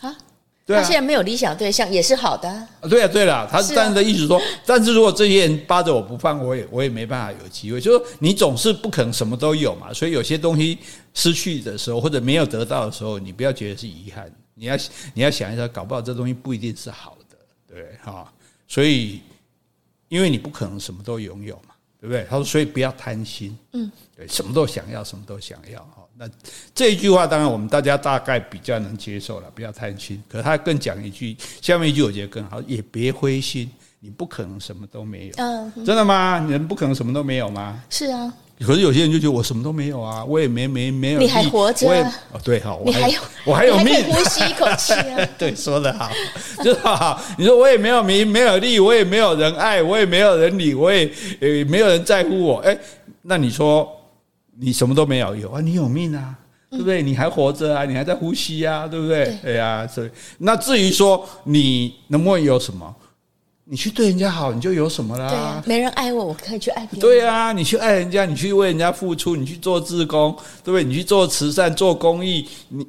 [0.00, 0.16] 啊，
[0.64, 2.48] 对啊，他现在没有理想对象也是好的。
[2.48, 7.80] 啊，对啊，对了，他是这样的意思说，但是如果这些人扒着我不放，我也我也没办法有机会。
[7.80, 10.78] 就是说你总是不可能什么都有嘛，所以有些东西
[11.12, 14.76] 失去的时候，或者没有得到的时候，你不要觉得是遗憾，你要
[15.12, 17.18] 你要想一下，搞不好这东西不一定是好
[17.70, 18.32] 的，对哈。
[18.68, 19.20] 所以
[20.08, 22.24] 因为你不可能什么都拥有嘛，对不对？
[22.28, 25.80] 他说，所以不要贪心，嗯，对，什么都想要，什么都想要。
[25.84, 26.28] 哈那
[26.74, 30.22] 这一句话当然我们大家大概比较能接受了，不要贪心。
[30.28, 33.70] 可是他更讲一句，下面一句我觉得更好，也别灰心，
[34.02, 35.32] 你不可能什么都没有。
[35.36, 36.38] 嗯，真的吗？
[36.48, 37.82] 人不可能什么都没有吗？
[37.90, 38.32] 是啊。
[38.64, 41.20] 可是有些人就觉得我什么都没有啊，我也没没没有。
[41.20, 41.86] 你还活着？
[42.32, 45.28] 哦，对哈，我还有 我还有命，呼吸一口气啊。
[45.38, 46.10] 对，说的好，
[46.62, 47.20] 就是好。
[47.38, 51.10] 你说我也没有名，没有利，我也没有人爱，我也没有人理，我也
[51.40, 52.58] 呃没有人在乎我。
[52.60, 52.76] 哎，
[53.22, 53.88] 那你说
[54.58, 55.34] 你什么都没有？
[55.36, 56.34] 有啊，你有命啊。
[56.70, 57.02] 对不对？
[57.02, 57.84] 你还活着啊？
[57.84, 58.86] 你还在呼吸啊？
[58.86, 59.36] 对不对？
[59.42, 62.94] 对，呀啊，所以那至于说你能不能有什么，
[63.70, 65.28] 你去对人家好，你就有什么啦。
[65.28, 67.00] 对啊，没人爱我，我可以去爱别人。
[67.00, 70.82] 对啊，你去爱人家，你去为人家付出，你去做志工，对不对？
[70.82, 72.84] 你去做慈善、做公益，你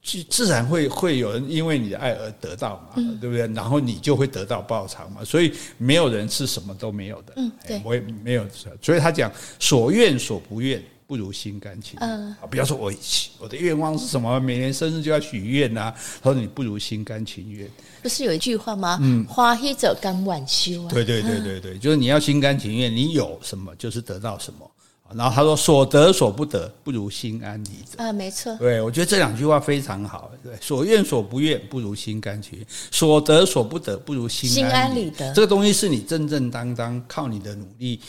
[0.00, 3.46] 去自然会会有人因为你的爱而得到嘛，嗯、对不对？
[3.48, 5.22] 然后你就会得到报偿嘛。
[5.22, 7.34] 所以没有人是什么都没有的。
[7.36, 8.46] 嗯，对，我也没有。
[8.80, 10.82] 所以他讲所愿所不愿。
[11.06, 12.38] 不如心甘情愿啊！
[12.50, 12.92] 不要说我
[13.38, 15.92] 我的愿望是什么，每年生日就要许愿呐。
[16.22, 17.68] 他说你不如心甘情愿。
[18.02, 18.98] 不是有一句话吗？
[19.02, 20.88] 嗯，欢喜者甘愿受啊。
[20.90, 24.70] 对对对对对，就是你要心甘情愿，你有什么就是得到什么。
[25.14, 28.02] 然后他说所得所不得，不如心安理得。
[28.02, 28.56] 啊，没错。
[28.56, 30.30] 对，我觉得这两句话非常好。
[30.42, 35.30] 对，所愿所不愿，不如心甘情愿；所得所不得，不如心安理得。
[35.34, 38.00] 这个东西是你正正当当靠你的努力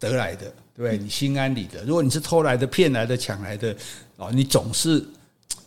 [0.00, 0.52] 得来的。
[0.78, 1.82] 对，你心安理得。
[1.82, 3.74] 如果你是偷来的、骗来的、抢来的，
[4.16, 5.04] 哦，你总是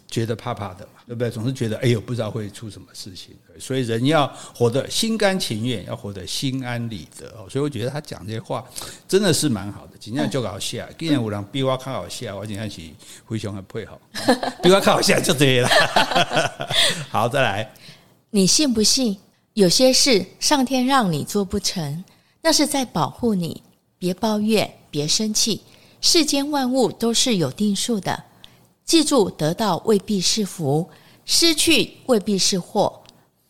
[0.08, 1.30] 觉得怕怕的嘛，对不对？
[1.30, 3.36] 总是觉得哎呦，不知道会出什么事情。
[3.60, 7.46] 所以人要活得心甘情愿，要活得心安理得哦。
[7.50, 8.66] 所以我觉得他讲这些话
[9.06, 10.88] 真的是蛮好的，尽量就搞笑。
[10.98, 12.80] 今天有人比我看好笑，我尽量是
[13.28, 14.00] 非常很配合，
[14.64, 15.68] 比我看好笑就对了。
[17.12, 17.70] 好，再来，
[18.30, 19.18] 你信不信？
[19.56, 22.02] 有些事上天让你做不成，
[22.42, 23.62] 那是在保护你。
[24.02, 24.68] 别抱怨。
[24.90, 25.62] 别生气，
[26.02, 28.24] 世间万物都是有定数的。
[28.84, 30.90] 记住，得到未必是福，
[31.24, 33.02] 失去未必是祸。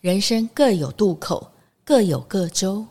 [0.01, 1.51] 人生各有渡口，
[1.85, 2.85] 各有各舟。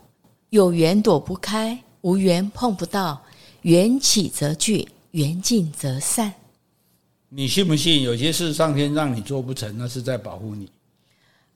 [0.49, 3.21] 有缘躲不开，无缘碰不到。
[3.61, 6.33] 缘起则聚，缘尽则散。
[7.29, 8.01] 你信不信？
[8.01, 10.67] 有些事上天让你做不成，那是在保护你。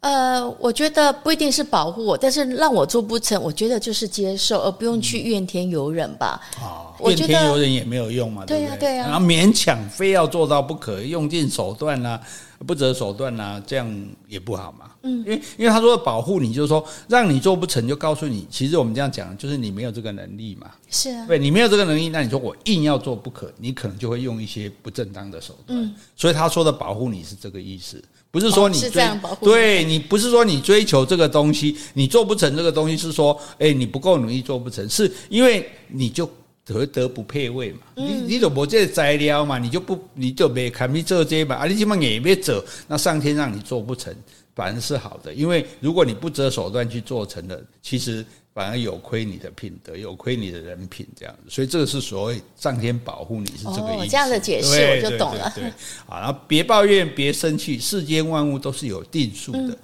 [0.06, 6.40] 呃，我觉得不一定是保护我，但是让我做不成，我觉得就是接受，而不用去怨天尤人吧。
[6.62, 8.82] 啊、哦，怨天尤人也没有用嘛，对呀对？
[8.82, 12.22] 对呀，然后勉强非要做到不可，用尽手段呐、啊，
[12.68, 14.92] 不择手段呐、啊，这样也不好嘛。
[15.02, 20.70] 嗯，因为因为他说保护你，就是说让你做不成，就告诉你，其实我们这样讲，就是你没有这个能力嘛。
[20.88, 25.82] 是啊，对，你没有这个能力，那你说我硬要做不可，你可能就会用一些不正当的手段。
[25.82, 28.00] 嗯，所以他说的保护你是这个意思。
[28.36, 29.02] 不是说你追，
[29.42, 36.30] 对你不是说你追求这个东西，你做不成这个东西，是说，哎，你不够努力做不成，是因为你就
[36.66, 44.14] 得德不配位嘛，你你怎么这材料嘛，你就不你就没看没做这嘛，啊，你起码也没走，那上天让你做不成，
[44.56, 48.26] 反而是好的，因为如果你不择手段去做成了，其实。
[48.56, 54.04] 反而有亏你的品德，有亏你的人品，这样子，所以这个是所谓上天保护你是这个意思。
[54.04, 55.52] 哦，这样的解释我就懂了。
[55.54, 55.70] 对，
[56.06, 59.78] 好，然后别抱怨，别生气，世间万物都是有定数的。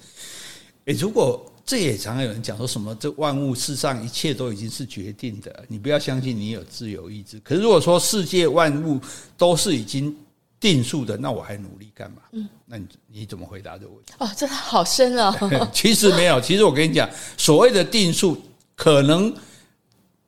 [0.85, 7.37] 诶、嗯，如果这也常常有人讲说什么，这万物世上一切都已经是决定的，你不要相信你有自由意志。
[7.43, 8.97] 可是如果说世界万物
[9.37, 10.15] 都是已经
[10.61, 12.21] 定数的，那我还努力干嘛？
[12.31, 14.13] 嗯，那你你怎么回答这个问题？
[14.19, 15.67] 哦，这个好深啊、哦！
[15.73, 18.41] 其实没有，其实我跟你讲，所谓的定数。
[18.73, 19.31] 可能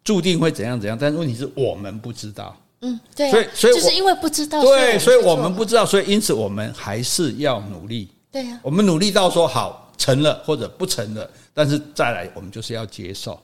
[0.04, 2.56] 注定会怎样怎样，但是问题是我们不知道。
[2.82, 8.10] 嗯，对、啊，所以所以就是因为不知道，对，所以我们不知道，所以因此我们还是要努力。
[8.32, 13.42] 对呀、啊，我们努力到说好成了或者不成了，但是再来我们就是要接受。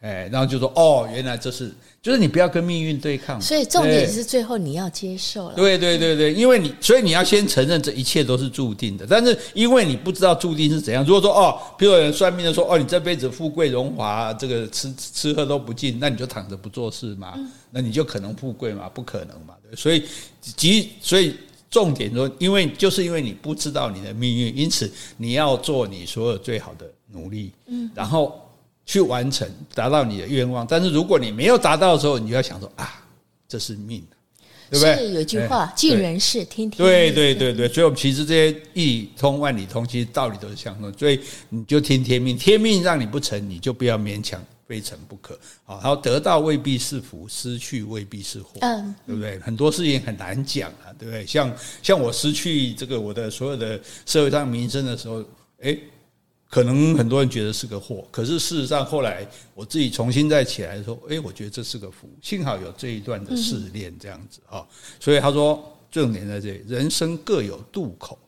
[0.00, 3.38] 哎，然后就说哦，原来这是，就是你不要跟命运对抗。
[3.38, 5.54] 所以重点是最后你要接受了。
[5.54, 9.06] 对对对对，因为你，所以你要先承认这一切都是注定的。
[9.06, 17.34] 但是因为你不知道注定是怎样，如果说哦，比如有人算命的说哦，你这辈子富贵荣华，这个吃吃喝都不尽，那你就躺着不做事嘛？
[17.70, 18.88] 那你就可能富贵嘛？
[18.88, 19.52] 不可能嘛？
[19.62, 20.02] 对，所以
[20.40, 21.36] 即所以
[21.70, 27.52] 重点说，因为就是因为你不知道你的命运，因此你要做你所有最好的努力。
[27.66, 28.40] 嗯，然后。
[28.86, 30.66] 去完成，达到你的愿望。
[30.66, 33.02] 但是如果你没有达到的时候，你就要想说啊，
[33.48, 34.04] 这是命。
[34.72, 34.96] 对不对？
[34.98, 36.86] 是有句话，尽人事，听天命。
[36.88, 40.96] 对对对对，所以我们其实这些一通万里通，其实道理都是相通。
[40.96, 45.36] 所以你就听天命，天命让你不成，你就不要勉强非成不可。
[45.64, 49.40] 好，然后得到未必是福，失去未必是祸，嗯，对不对？
[49.40, 51.26] 很多事情很难讲啊，对不对？
[51.26, 55.20] 像像我失去这个我的所有的社会上名声的时候，
[55.62, 55.76] 哎。
[56.50, 64.66] 可能很多人觉得是个祸，可是事实上后来我自己重新再起来的时候，哎，我觉得这是个福，幸好有这一段的试炼这样子啊。
[64.98, 68.18] 所以他说重点在这里，人生各有渡口，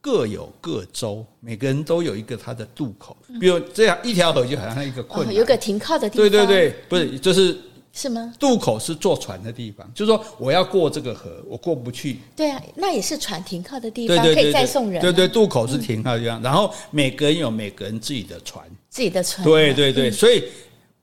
[0.00, 3.16] 各有各舟，每个人都有一个他的渡口。
[3.40, 6.28] 比如这样一条河就好像一个困难，有个停靠的地方。
[6.28, 7.56] 对对对，不是就是。
[8.00, 8.32] 是吗？
[8.38, 12.20] 渡口是坐船的地方，就是说我要过这个河，我过不去。
[12.36, 15.00] 对啊，那也是船停靠的地方，可以再送人。
[15.02, 16.40] 对对，渡口是停靠的地方。
[16.40, 19.44] 然后每个人有每个人自己的船，自己的船。
[19.44, 20.44] 对对对，所以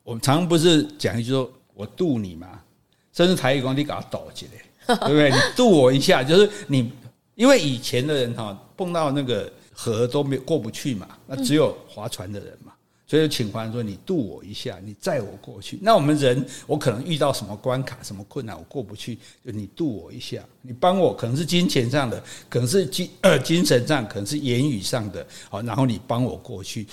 [0.03, 2.47] 我们常常不是讲一句说“我渡你”嘛，
[3.11, 4.47] 甚至台语讲你给他倒起
[4.87, 5.29] 来， 对不对？
[5.29, 6.89] 你渡我一下，就是你，
[7.35, 12.71] 因为以前的人哈碰到那个河都没过不去嘛，那只有划船的人嘛。
[13.07, 15.77] 所以请还说，你渡我一下，你载我过去。
[15.81, 26.87] 那我们人，我可能遇到什么关卡、什么困难，我过不去，就你渡我一下，你帮我，可能是金钱上的，可能是精呃精神上，可能是言语上的，好，然后你帮我过去，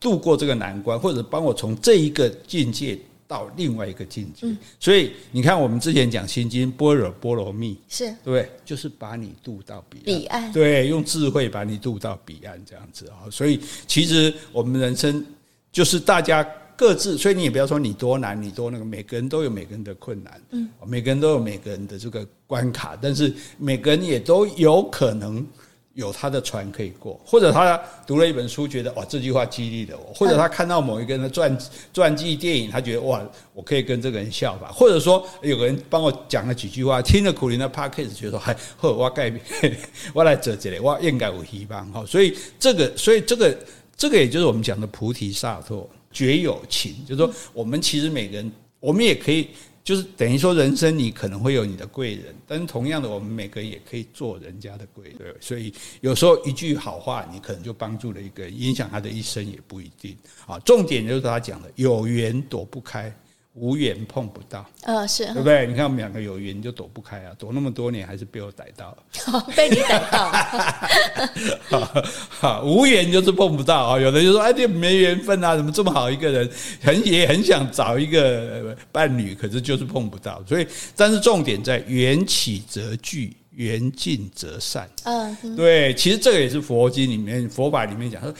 [0.00, 2.98] 度过这个难关，或者帮我从这一个境界。
[3.30, 4.44] 到另外一个境界，
[4.80, 8.50] 所以你看，我们之前讲心经般若波罗蜜，是对不对？
[8.64, 13.30] 就是把你渡到彼岸，彼岸，对，用智慧把你渡到彼岸，这样子啊。
[13.30, 15.24] 所以其实我们人生
[15.70, 16.44] 就是大家
[16.76, 25.46] 各自，所以你也不要说你多难，你多那个，每个人都有每个人的困难，嗯，每个人都有每个人的这个关卡，但是每个人也都有可能。
[25.94, 31.58] 有他的船可以过，或者他读了一本书，觉得哇，这句话激励了我，或者他看到某一个人的传
[31.92, 33.20] 传记电影，他觉得哇，
[33.52, 39.42] 我可以跟这个人效法，或者说有个人帮我讲了几句话，听了苦林的 podcast，觉得说嗨，呵，我改变，
[40.14, 42.04] 我来做这里，我应该有希望哈。
[42.06, 43.58] 所以这个，所以这个，
[43.96, 49.48] 这个也就是我们讲的菩提萨埵，绝有情，就是说我们其实每个人，我们也可以。
[49.82, 55.16] 就是等于说，人生你可能会有你的贵人，但是同样的，我们每个人也可以做人家的贵人。
[55.18, 60.16] 对，所以有时候一句好话，你可能就帮助了一个人，影响他的一生也不一定。
[60.46, 63.12] 啊，重点就是他讲的，有缘躲不开。
[63.54, 65.66] 无缘碰不到，呃，是对不对？
[65.66, 68.96] 你看我们两个有缘，就躲不开啊，躲那么多年还是被我逮到，
[69.56, 70.30] 被你逮到。
[72.30, 73.98] 好，无缘就是碰不到啊。
[73.98, 76.48] 有的就说，哎，这没缘分啊，怎么这么好一个人，
[76.80, 80.40] 很也很想找一个伴侣，可是就是碰不到。
[80.46, 84.88] 所以，但是重点在缘起则聚，缘尽则散。
[85.02, 88.32] 嗯，对，其实这个也是佛经里面、佛法里面讲说。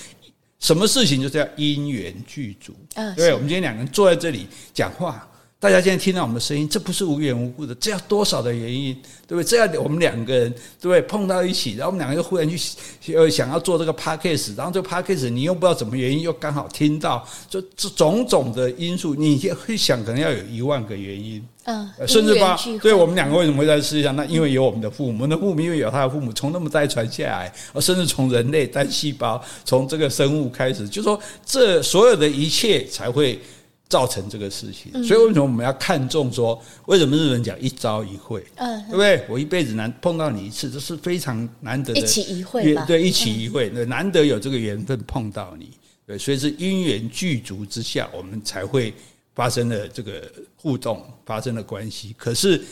[0.61, 5.27] 什么事情就是要因缘具足，嗯，对，我们今天两个人坐在这里讲话，
[5.61, 8.95] 大家现在听到我们的声音，这不是无缘无故的，这要多少的原因，
[9.29, 9.45] 对不对？
[9.45, 11.03] 这要我们两个人，对不对？
[11.03, 21.47] 碰到一起，然后我们两个又忽然去呃想要做这个 podcast，然后这个 podcast 你又不知道什么原因，又刚好听到，就这种种的因素，你会想可能要有一万个原因。
[21.65, 24.17] 嗯，甚至吧，对我们两个为什么会在世界上？
[24.17, 33.39] 那因为有我们的父母，我们的父母因为有他的父母，从那么代传下来，甚至从人类单细胞，从这个生物开始，就说这所有的一切才会
[33.91, 34.91] 造成这个事情。
[35.05, 36.59] 所以为什么我们要看重说？
[36.87, 38.43] 为什么日本讲一朝一会？
[38.55, 39.23] 嗯，对不对？
[39.29, 42.87] 我一辈子难碰到你一次，这是非常难得的，一起一会吧？
[42.87, 45.69] 对，一起一会，对，难得有这个缘分碰到你，
[46.07, 48.95] 对，所以是因缘具足之下，我们才会。
[49.33, 52.63] 发生了这个互动，发生了关系，可是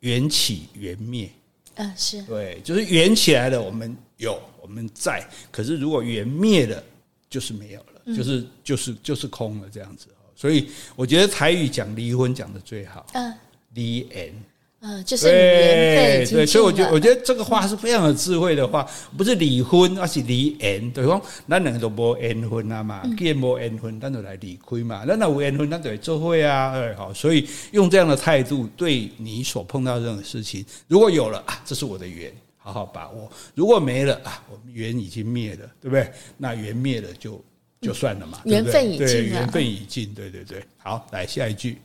[0.00, 1.30] 缘起缘灭，
[1.76, 6.82] 嗯，是对，就是缘起来了，我们有我们在，可是如果缘灭了，
[7.30, 10.08] 就是没有了，就是就是就是空了这样子。
[10.36, 13.34] 所以我觉得台语讲离婚讲得最好，嗯，
[13.74, 14.32] 离缘。
[14.80, 16.34] 嗯，就是缘分。
[16.34, 20.88] 对，所以我觉得，我觉得这个话是非常有智慧的话，不是离婚，而是离缘。
[20.90, 25.02] 对方，那两个都无缘分啊嘛，既然无缘分，咱就来离开嘛。
[25.08, 26.72] 那那无缘分，咱就来做会啊。
[26.72, 36.12] 哎，好，所以用这样的态度，对你所碰到任何事情，如果有了啊，这是我的缘，好好把握；如果没了啊，我们缘已经灭了，对不对？
[36.36, 37.42] 那缘灭了就
[37.80, 40.14] 就算了嘛，缘分已尽，缘分已尽。
[40.14, 41.80] 对对对，好，来下一句。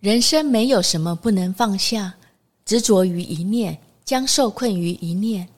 [0.00, 2.14] 人生没有什么不能放下，
[2.64, 5.48] 执着于一念，将受困于一念。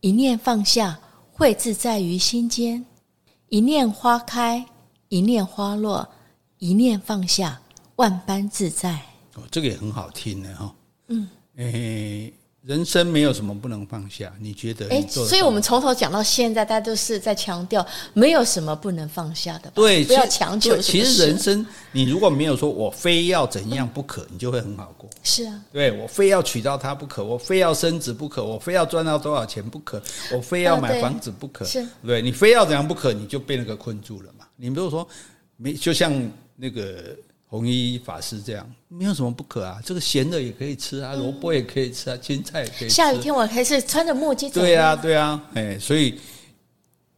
[0.00, 0.98] 一念放下，
[1.32, 2.84] 会自在于心间。
[3.48, 4.64] 一念花开，
[5.08, 6.08] 一念花落，
[6.58, 7.60] 一念放下，
[7.96, 9.00] 万般自在。
[9.34, 10.74] 哦，这个也很好听的哈。
[11.08, 12.32] 嗯，诶，
[12.68, 14.86] 人生没有什么不能放下，你觉得？
[14.90, 19.70] 哎，所以我们从头讲到现在，大家都是在强调没有什么不能放下的。
[19.70, 20.76] 对，不要强求。
[20.76, 25.08] 其实人生，你如果没有说我非要怎样不可，你就会很好过。
[25.22, 31.64] 是啊，对，我非要娶到她不可，我非要升职不可，我非要赚到多少钱不可，我非要买房子不可。
[31.64, 34.44] 是，对，你非要怎样不可，你就被那个困住了嘛。
[34.56, 35.08] 你比如说，
[35.56, 36.12] 没就像
[36.54, 37.16] 那个。
[37.50, 42.90] 弘一法师这样没有什么不可啊，这个咸的也可以吃啊，萝卜也可以吃啊，青菜也可以吃。
[42.90, 44.50] 下雨天我还是穿着墨镜。
[44.50, 46.20] 对啊，对啊，哎，所以，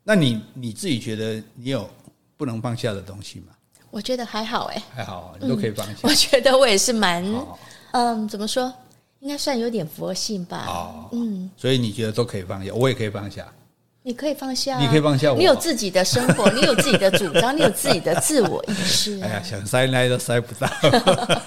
[0.04, 1.90] 那你你自己觉得你有
[2.36, 3.46] 不能放下的东西吗？
[3.90, 5.94] 我觉得还好哎，还好，你都可以放下。
[6.02, 7.24] 我觉得我也是蛮，
[7.90, 8.72] 嗯，怎么说，
[9.18, 10.64] 应该算有点佛性吧。
[10.68, 13.52] 哦，嗯，所以你觉得都可以放下，我也可以放下。
[14.02, 15.36] 你可以放下，你可以放下我。
[15.36, 19.20] 你有自己的生活， 你有自己的主张，你有自己的自我意识。
[19.22, 20.66] 哎呀，想塞奶都塞不到。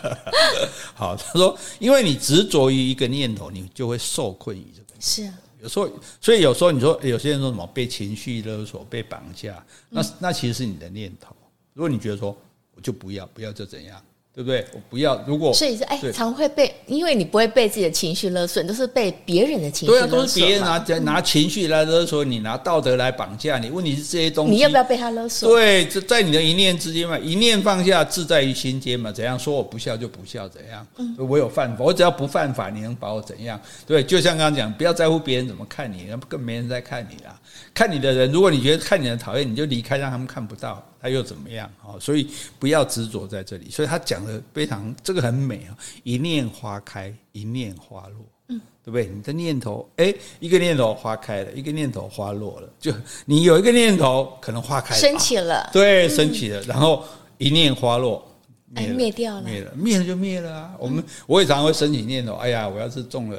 [0.93, 4.87] 好，他说，因为你执着于一个念头，你就会受困于这个。
[4.99, 5.89] 是啊，有时候，
[6.21, 11.35] 所以有时候你说，有些人说什么被情绪勒索、被绑架，那那其实是你的念头。
[11.73, 12.37] 如果你觉得说，
[12.75, 13.99] 我就不要，不要就怎样。
[14.35, 14.65] 对不对？
[14.73, 15.23] 我不要。
[15.27, 20.07] 如果所以是哎，常会被，因为你不会被自己的情绪勒索，都是被别人的情绪勒索。
[20.07, 23.69] 对啊，都是别人拿拿情绪来勒索你，拿道德来绑架你。
[23.69, 25.47] 问题是这些东西，你要不要被他勒索？
[25.49, 29.11] 对，这在你的一念之间嘛，一念放下，自在于心间嘛。
[29.11, 30.83] 怎样说我不孝就不孝，怎样？
[30.97, 33.61] 嗯，我有犯法，我只要不犯法，你能把我怎样？
[33.85, 37.39] 对，就像刚刚讲，不要在乎别人怎么看你，更没人在看你啦。
[37.71, 40.83] 看你的人，如果你觉得看你的讨厌，你就离开，让他们看不到。
[41.03, 41.69] 他又怎么样？
[41.83, 43.69] 哦，所以不要执着在这里。
[43.69, 45.77] 所以他讲的非常，这个很美啊！
[46.03, 49.07] 一念花开，一念花落，嗯，对不对？
[49.13, 52.69] 你的念头，哎，一个念头花开了，一个念头花落了。
[52.79, 52.93] 就
[53.25, 57.03] 你有一个念头，可能花开了，升起了，对，升起了，然后
[57.37, 58.25] 一念花落，
[58.69, 60.73] 灭，灭掉了，灭了，灭了就灭了啊！
[60.79, 63.37] 我们我也常常会升起念头，哎呀，我要是中了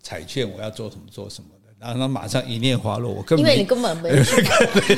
[0.00, 1.48] 彩券，我要做什么做什么。
[1.80, 4.42] 然后他马上一念花落，我根本因为你根本没去，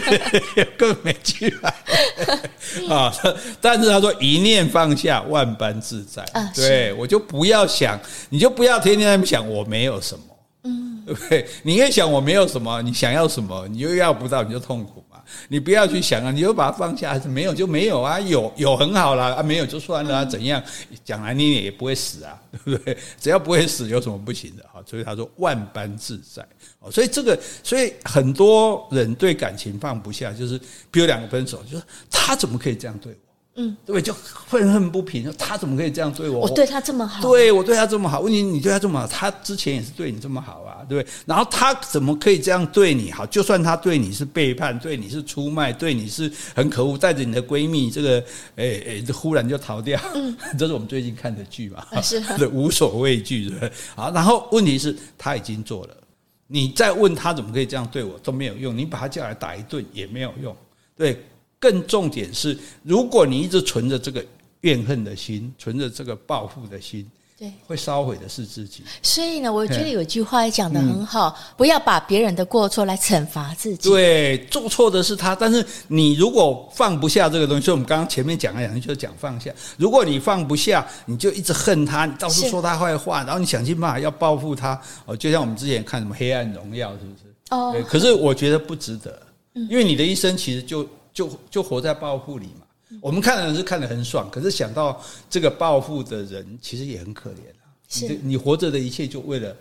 [0.77, 1.49] 根本没去
[2.91, 3.15] 啊！
[3.61, 6.25] 但是他说一念放下，万般自在。
[6.33, 7.97] 啊、对我就不要想，
[8.31, 10.25] 你就不要天天在想我没有什么，
[10.65, 11.47] 嗯，对不对？
[11.63, 15.05] 你越想我没有什么，你想要什么，你又要不到，你就痛苦。
[15.49, 20.63] 你不要去想啊，你就把它放下，没有就没有啊，有有很好啦，啊，没有就算了啊，怎样？
[21.05, 22.97] 讲来你也不会死啊，对不对？
[23.21, 24.83] 只要不会死，有什么不行的啊？
[24.87, 26.47] 所以他说万般自在
[26.81, 30.59] 哦，所以这个，所以很多人对感情放不下，就是
[30.91, 33.32] 比如两个分手，就是他怎么可以这样对我？
[33.55, 34.15] 嗯，对，就
[34.47, 35.31] 愤恨不平。
[35.37, 36.41] 他怎么可以这样对我？
[36.41, 38.21] 我对他这么好，对我对他这么好。
[38.21, 41.13] 问题你对他这么好，他之前也是对你这么好啊，对不对？
[41.27, 43.27] 然后他怎么可以这样对你好？
[43.27, 48.25] 就算他对你是背叛，对你是出卖，对你是很可恶，带着你的闺蜜，这个
[48.57, 50.01] 诶诶，这忽然就逃掉。
[50.15, 51.85] 嗯， 这是我们最近看的剧嘛？
[52.01, 53.73] 是 对，无所畏惧，对不对？
[53.95, 55.97] 好，然后问题是他已经做了，
[56.47, 60.57] 你再问他怎么可以这样对我都没有用，你把他叫来打一顿也没有用，
[60.97, 61.23] 对。
[61.63, 64.25] 更重点是，如果你一直存着这个
[64.63, 67.09] 怨恨的心，存着这个报复的心，
[67.39, 68.83] 对，会烧毁的是自己。
[69.01, 73.89] 所以呢，我觉得有句话也讲得很好，嗯，不要把别人的过错来惩罚自己。
[73.89, 79.53] 对，做错的是他，但是你如果放不下这个东西，所以我们刚刚前面讲了两句，就讲放下。
[79.77, 84.81] 如果你放不下，你就一直恨他，你到处说他坏话，然后你想尽办法要报复他。
[85.05, 87.23] 哦，就像我们之前看什么《黑暗荣耀》，是不是？
[87.51, 87.85] 哦，对。
[87.85, 89.17] 可是我觉得不值得，
[89.71, 90.85] 因为你的一生其实就。
[91.13, 92.67] 就就活在报复里嘛。
[93.01, 95.01] 我们看的人是看得很爽，可是想到
[95.31, 97.73] 这个报复的人，其实也很可怜啊。
[98.01, 99.57] 你你活着的一切就为了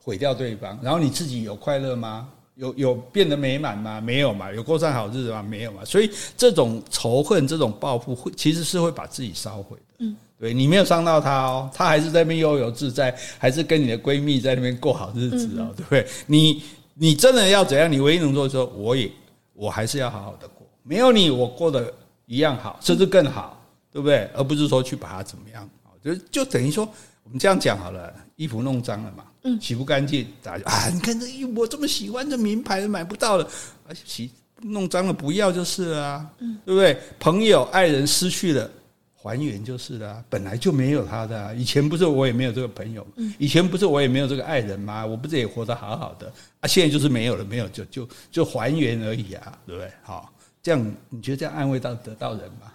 [0.00, 2.28] 毁掉对方，然后你自己有快乐吗？
[2.56, 4.00] 有有变得美满吗？
[4.00, 4.50] 没有嘛。
[4.52, 5.42] 有过上好日子吗？
[5.42, 5.84] 没有嘛。
[5.84, 9.94] 所以这种仇恨、这种报复，会其实是会把自己烧毁的。
[9.98, 16.06] 嗯，对，你没有伤到他哦，他还是在那边悠游自在，还是跟你的闺蜜在那边过好日子哦，对不对？
[16.26, 16.62] 你
[16.94, 17.92] 你真的要怎样？
[17.92, 19.10] 你唯一能做的时候，我也
[19.52, 20.55] 我还是要好好的过。
[20.88, 21.92] 没有你，我过得
[22.26, 23.60] 一样好，甚至更好，
[23.90, 24.30] 对不对？
[24.34, 25.68] 而不是说去把它怎么样，
[26.02, 26.88] 就就等于说，
[27.24, 33.44] 我们这样讲好了，衣服弄脏了嘛，嗯，洗不干净，大家啊，你看这衣服我这么喜欢，这名牌买不到了，
[33.88, 34.30] 啊，洗
[34.62, 36.96] 弄脏了不要就是了啊，嗯，对不对？
[37.18, 38.70] 朋友、爱人失去了，
[39.14, 43.04] 还原就是了，本来就没有他的，以前不是我也没有这个朋友，
[43.38, 45.04] 以前不是我也没有这个爱人吗？
[45.04, 46.68] 我不是也活得好好的啊？
[46.68, 49.90] 现在就是没有了，没有就就就还原而已啊，对不对？
[50.04, 50.32] 好。
[50.66, 52.72] 这样你觉得这样安慰到得到人吗？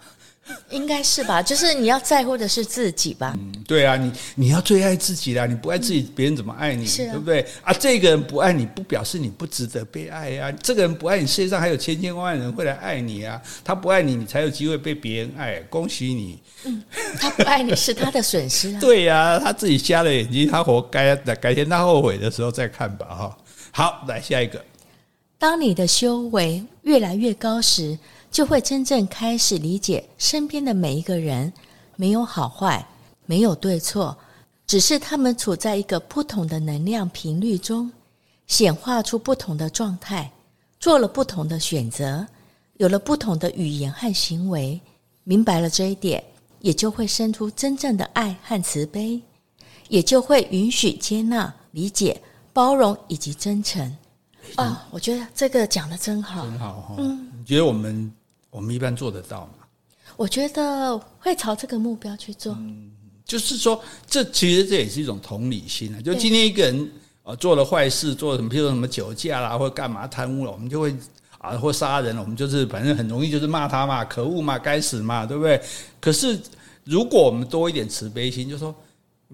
[0.70, 3.36] 应该是吧，就是你要在乎的是自己吧。
[3.38, 6.86] 嗯，对啊，你你要最爱自己啦，你不爱自己，别人怎么爱你？
[6.86, 7.46] 是啊，对不对？
[7.62, 10.50] 啊，这个人不爱你，不表示你不值得被爱啊。
[10.62, 13.38] 这个人不爱你，世界上还有千千万万人会来爱你啊。
[13.62, 15.60] 他不爱你，你才有机会被别人爱。
[15.68, 16.40] 恭喜你。
[16.64, 16.82] 嗯，
[17.20, 18.80] 他不爱你是他的损失啊。
[18.80, 21.14] 对呀，他自己瞎了眼睛，他活该。
[21.16, 23.06] 改天他后悔的时候再看吧。
[23.06, 23.36] 哈，
[23.70, 24.64] 好，来下一个。
[25.42, 27.98] 当你的修为越来越高时，
[28.30, 31.52] 就会真正开始理解身边的每一个人，
[31.96, 32.86] 没有好坏，
[33.26, 34.16] 没有对错，
[34.68, 37.90] 只是他们处在一个不同的能量频率中，
[38.46, 40.30] 显化出不同的状态，
[40.78, 42.24] 做了不同的选择，
[42.74, 44.80] 有了不同的语言和行为。
[45.24, 46.22] 明白了这一点，
[46.60, 49.20] 也就会生出真正的爱和慈悲，
[49.88, 52.22] 也就会允许、接纳、理解、
[52.52, 53.96] 包容以及真诚。
[54.56, 56.94] 啊、哦，我觉得这个讲的真好，很好哈。
[56.98, 58.12] 嗯，你觉得我们？
[58.50, 59.64] 我们一般做得到吗？
[60.14, 62.52] 我觉得会朝这个目标去做。
[62.60, 62.92] 嗯，
[63.24, 66.00] 就是说，这其实这也是一种同理心啊。
[66.02, 66.92] 就今天一个人
[67.22, 70.94] 啊做了坏事，做了什么，譬如说什么酒驾啦，或者干嘛贪污了，我们就会
[71.38, 75.58] 啊，或杀人了，我们就是反正很容易就是骂他嘛，可恶嘛，该死嘛，对不对？
[75.98, 76.38] 可是
[76.84, 78.74] 如果我们多一点慈悲心，就说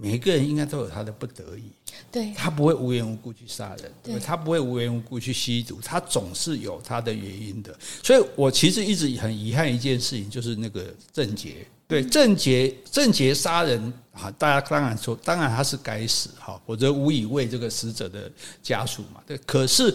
[0.01, 1.65] 每一个人应该都有他的不得已。
[2.11, 7.77] 对，他不会无缘无故去杀人，对，他不会无缘无故去吸毒，他总是有他的原因的。
[8.03, 18.31] 所以我其实一直很遗憾一件事情，就是那个郑捷，对，郑捷，郑捷杀人啊，大家当然说，当然他是该死哈，否则无以为这个死者的
[18.63, 19.95] 家属嘛，对，可是。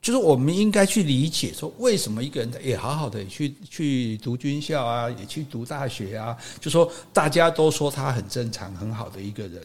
[0.00, 9.60] 就是我们应该去理解，说为什么一个人也好好的去去读军校啊，也去读大学啊，就说大家都说他很正常很好的一个人。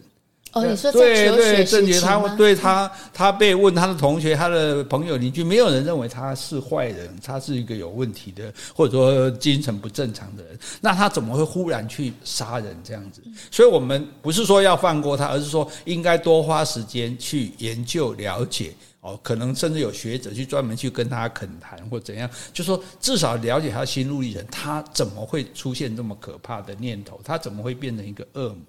[0.54, 10.60] 哦，你说对对，郑杰他对他他被问他的同学、他的朋友邻居，没有人认为他是坏人，他是一个有问题的，或者说精神不正常的人。
[10.80, 13.24] 那他怎么会忽然去杀人这样子？
[13.50, 18.76] 所以我们不是说要放过他，而是说应该多花时间去研究了解。
[19.04, 27.20] 哦，可能甚至有学者去专门去跟他恳谈或怎样，就说至少了解他心路历程，他怎么会出现这么可怕的念头？
[27.22, 28.64] 他怎么会变成一个恶魔？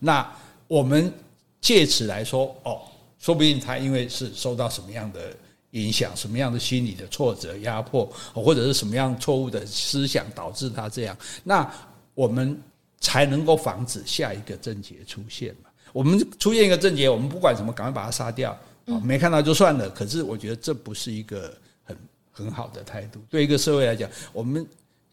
[0.00, 0.28] 那
[0.66, 1.12] 我们
[1.60, 2.80] 借此来说，哦，
[3.20, 5.32] 说不定他因为是受到什么样的
[5.70, 11.72] 影响，什么样的心理的挫折、压迫，或者是什么样错误的思想导致他这样，那
[12.12, 12.60] 我们
[12.98, 15.70] 才能够防止下一个症结出现嘛。
[15.92, 18.58] 我们出现一个症结，我们不管什么，赶快把他杀掉。
[19.02, 21.52] 没看到就算了，可是我觉得这不是一个
[21.84, 21.96] 很
[22.30, 23.20] 很好的态度。
[23.28, 24.64] 对一个社会来讲，我们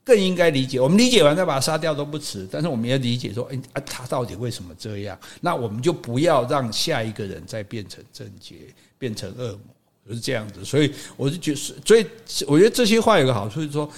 [0.03, 0.80] 更应该理解。
[0.80, 5.17] 我们理解完再把他杀掉都不迟，但是我们要理解说，哎啊，他到底为什么这样？
[5.41, 8.55] 那我们就不要让下一个人再变成正邪，
[8.99, 9.59] 变成恶魔，
[10.07, 10.63] 就是这样子。
[10.63, 12.05] 所以我就觉得，所以
[12.45, 13.89] 我觉得这些话有个好处，就是说，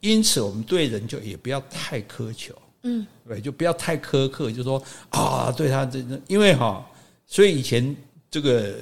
[0.00, 6.86] 因此我们对人就也不要太苛求，嗯，对，就不要太苛刻，就说啊，对他这，因为哈，
[7.26, 7.96] 所以以前。
[8.30, 8.76] 这个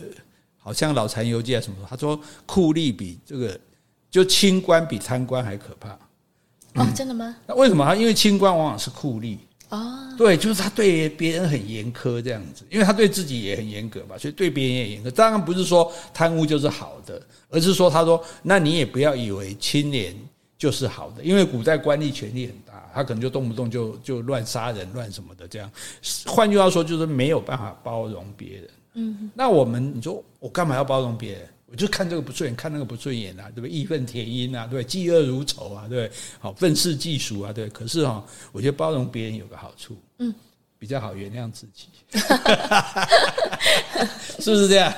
[0.56, 3.58] 好像老残游记啊什么，他说酷吏比这个
[4.10, 5.98] 就清官比贪官还可怕。
[6.74, 7.34] 哦，真的吗？
[7.46, 7.84] 那为什么？
[7.84, 9.38] 他因为清官往往是酷吏
[9.70, 15.10] 哦，对，就是他对别人很严苛这样子，因为他对自己也很严格嘛，所以对别人也严格。
[15.10, 20.14] 当然不是说贪污就是好的，而是说他说，那你也不要以为清廉
[20.56, 25.70] 就是好的，因为古代官吏权力很大，他可能就动不动就就乱杀人、乱什么的这样。
[26.26, 28.68] 换句话说，就是没有办法包容别人。
[28.94, 31.48] 嗯，那我们你说我干嘛要包容别人？
[31.70, 33.70] 我就看这个不顺眼，看那个不顺眼啊，对不对？
[33.70, 35.02] 义愤填膺啊，对不对？
[35.02, 36.18] 嫉恶如仇啊，对不对？
[36.40, 37.68] 好，愤世嫉俗啊，对。
[37.68, 40.34] 可是哈，我觉得包容别人有个好处，嗯。
[40.78, 41.88] 比较好原谅自己，
[44.38, 44.94] 是不是这样？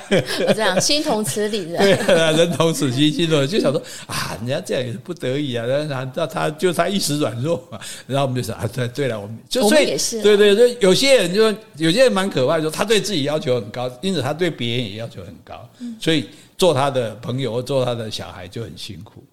[0.46, 11.42] 我这样心同此理的，对，人同此心，心同就想说啊，人家这样也是不得已啊，然后他就他一时软弱嘛，然后我们就说啊，对对了，我们就所以也是对对对，有些人就
[11.76, 15.66] 有些人蛮可怕的，说他对自己要求很高，因此他对别人也要求很高，
[15.98, 16.28] 所以
[16.58, 19.24] 做他的朋友或做他的小孩就很辛苦。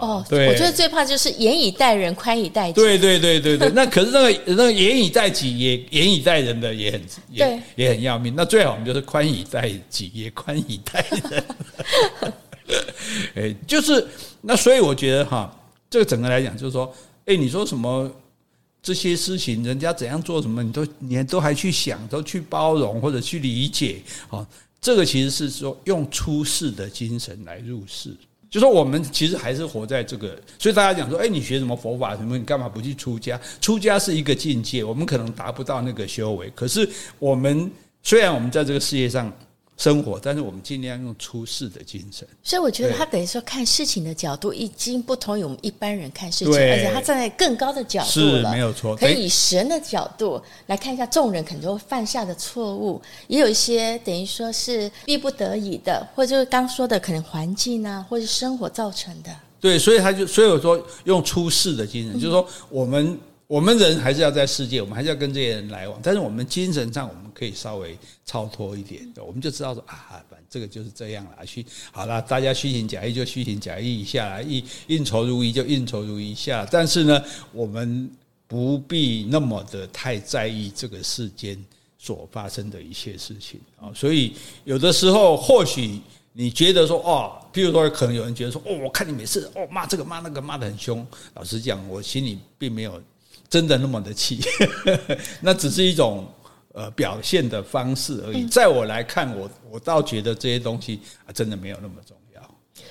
[0.00, 2.74] 哦，对，我觉得最怕就是严以待人，宽以待己。
[2.74, 8.34] 对对对对对， 那可是那个那个严以待己也严以待人的也很也对也很要命。
[8.36, 11.44] 那最好我们就是宽以待己，也宽以待人。
[13.36, 14.04] 哎，就是
[14.40, 15.54] 那所以我觉得哈，
[15.88, 16.92] 这个整个来讲就是说，
[17.26, 18.10] 哎，你说什么
[18.82, 24.44] 这些事情，人家怎样做什么，你都你都还去想，都去包容或者去理解啊，
[24.80, 28.12] 这个其实是说用出世的精神来入世。
[28.54, 32.38] 就说我们其实还是活在这个，所以大家讲说，哎，你学什么佛法什么？
[32.38, 33.36] 你干嘛不去出家？
[33.60, 36.48] 出家是一个境界，我们可能达不到那个修为。
[36.54, 36.88] 可是
[37.18, 37.68] 我们
[38.04, 39.32] 虽然我们在这个世界上
[39.76, 42.26] 生活，但是我们尽量用出世的精神。
[42.42, 48.94] 所以我觉得他等于说看事情的角度已经不同于我们一般人看事情，而且他站在更高的角度了，是没有错。
[48.94, 59.30] 可以以神的角度来看一下众人可能会犯下的错误，也有一些等于说是逼不得已的，或者就是刚说的可能环境啊，或者是生活造成的。
[59.60, 63.18] 对，所以他就所以我说用出世的精神，嗯、就是说我们。
[63.46, 71.44] 我们人还是要在世界，我们还是要跟这些人来往，但是我们精神上我们可以稍微超脱一点，我们就知道说啊，反正这个就是这样了。
[71.44, 76.66] 虚好了，大家虚情假意就虚情假意一下来，应应酬如仪就应酬如仪一下。
[76.70, 77.22] 但是呢，
[77.52, 78.08] 我们
[78.46, 81.62] 不必那么的太在意这个世间
[81.98, 83.92] 所发生的一切事情啊。
[83.94, 84.32] 所以
[84.64, 86.00] 有的时候，或许
[86.32, 91.06] 你觉得说哦，譬如说，可能有人觉得说哦，我看你每次哦骂这个骂那个骂得很凶。
[91.34, 93.02] 老实讲，我心里并没有。
[93.46, 94.40] 真的那么的气，
[95.40, 96.26] 那只是一种
[96.74, 98.46] 呃表现的方式而已。
[98.46, 102.42] 在我来看，我我倒觉得这些东西啊，真的没有那么重要。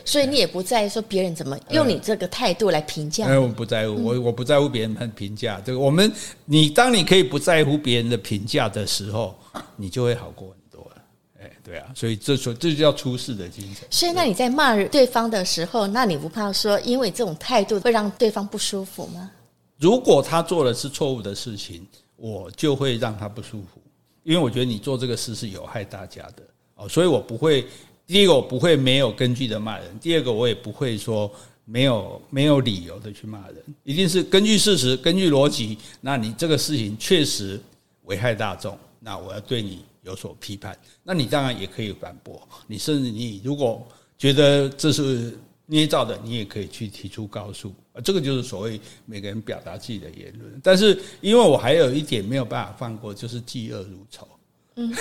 [0.05, 3.27] 所以你也不在意说别人怎么用你这个态度来评价？
[3.27, 5.61] 哎，我不在乎，我我不在乎别人的评价。
[5.63, 6.11] 这个我们，
[6.45, 9.37] 你当你可以不在乎别人的评价的时候，
[9.75, 11.01] 你就会好过很多了。
[11.41, 13.87] 哎，对啊，所以这说这就叫出世的精神。
[13.89, 19.31] 所以，那你在骂对方的时候，那你不怕说因为这种态度会让对方不舒服吗？
[19.77, 21.85] 如果他做的是错误的事情，
[22.15, 23.81] 我就会让他不舒服，
[24.23, 26.43] 因为我觉得你做这个事是有害大家的。
[26.75, 27.65] 哦，所以我不会，
[28.07, 31.29] 第一个我不会没有根据的骂人，第二个我也不会说
[31.65, 37.59] 没有没有理由的去骂人，一定是根据事实、根据逻辑，那你这个事情确实
[38.03, 43.85] 危害大众，那我要对你有所批判，那你当然也可以反驳，你甚至你如果
[44.17, 45.37] 觉得这是。
[45.65, 50.59] 捏造的，你也可以去提出告诉啊，这个就是所谓每个人表达自己的言论。
[50.61, 54.27] 但是，因为我还有一点没有办法放过，就是嫉恶如仇。
[54.75, 54.91] 嗯，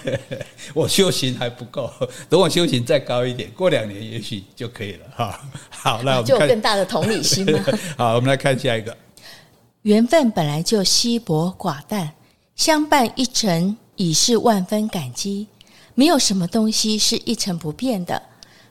[0.74, 1.90] 我修行还不够，
[2.28, 5.40] 等我修行再高一点，过两年也许就可以了哈。
[5.70, 7.58] 好，那我们就有更大的同理心了。
[7.96, 8.94] 好，我们来看下一个。
[9.82, 12.12] 缘分本来就稀薄寡淡，
[12.54, 15.46] 相伴一程已是万分感激。
[15.94, 18.22] 没有什么东西是一成不变的。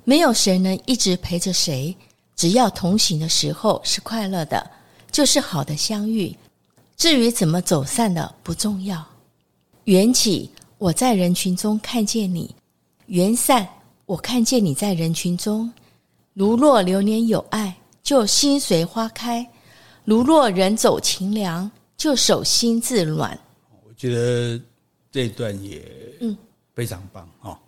[0.08, 1.93] 没有谁能一直陪着谁，
[2.36, 4.72] 只要同行的时候是快乐的，
[5.12, 6.34] 就是好的相遇。
[6.95, 9.03] 至于怎么走散的不重要。
[9.86, 12.47] 缘起，我在人群中看见你；
[13.08, 13.68] 缘散，
[14.06, 15.74] 我看见你在人群中。
[16.36, 19.43] 如若流年有爱，就心随花开；
[20.03, 23.38] 如若人走情凉，就手心自暖。
[23.88, 24.62] 我觉得
[25.12, 25.84] 这一段也
[26.22, 26.38] 嗯
[26.76, 27.60] 非常棒哈。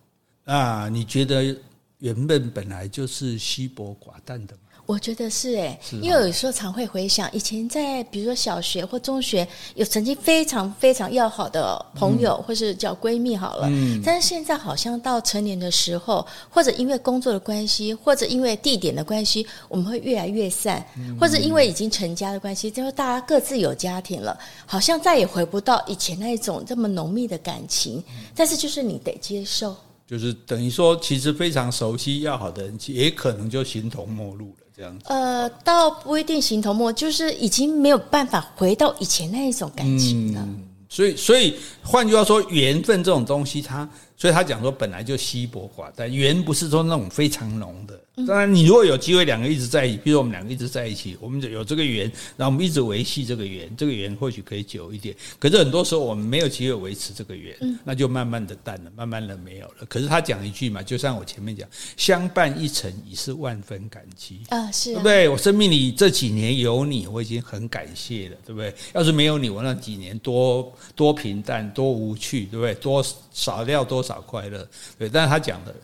[0.43, 1.57] 那你觉得？
[1.99, 20.85] 缘分本来就是稀薄寡淡的嘛，我觉得是哎，因为有时候常会回想以前在比如说小学或中学有曾经非常非常要好的朋友，或是叫闺蜜好了，嗯，但是现在好像到成年的时候，或者因为工作的关系，或者因为地点的关系，我们会越来越散，
[21.19, 24.37] 或者因为已经成家的关系，就是大家各自有家庭了，
[24.67, 28.03] 好像再也回不到以前那种这么浓密的感情，
[28.35, 29.75] 但是就是你得接受。
[30.07, 35.05] 就是等于说，其实非常熟悉要好的人，也可能就形同陌路了，这样子。
[35.09, 40.41] 呃，倒不一定形同陌，就是已经没有办法回到以前那一种感情了。
[40.41, 43.87] 嗯，所以，所以换句话说，缘分这种东西，它。
[44.19, 47.93] 所以他讲说，本来就稀薄寡淡，缘不是说那种非常浓的。
[48.25, 55.15] 当然，你如果有机会两个一直在一起，比如我们两个一直在一起，我们就有这个缘，然后我们一直维系这个缘，这个缘或许可以久一点。
[55.37, 59.85] 可是很多时候我们没有机会维持这个缘，那就慢慢的淡了，慢慢的没有了。
[59.87, 65.29] 可是他讲一句嘛，就像我前面讲，相伴一程已是万分感激啊，是，对不对？
[65.29, 68.73] 我生命里这几年有你，我已经很感谢了，对不对？
[68.95, 72.73] 要是没有你，我那几年多多平淡，多无趣，对不对？
[72.73, 74.07] 多少掉多。
[74.07, 74.65] 少快乐，
[74.97, 75.75] 对，但是他讲的，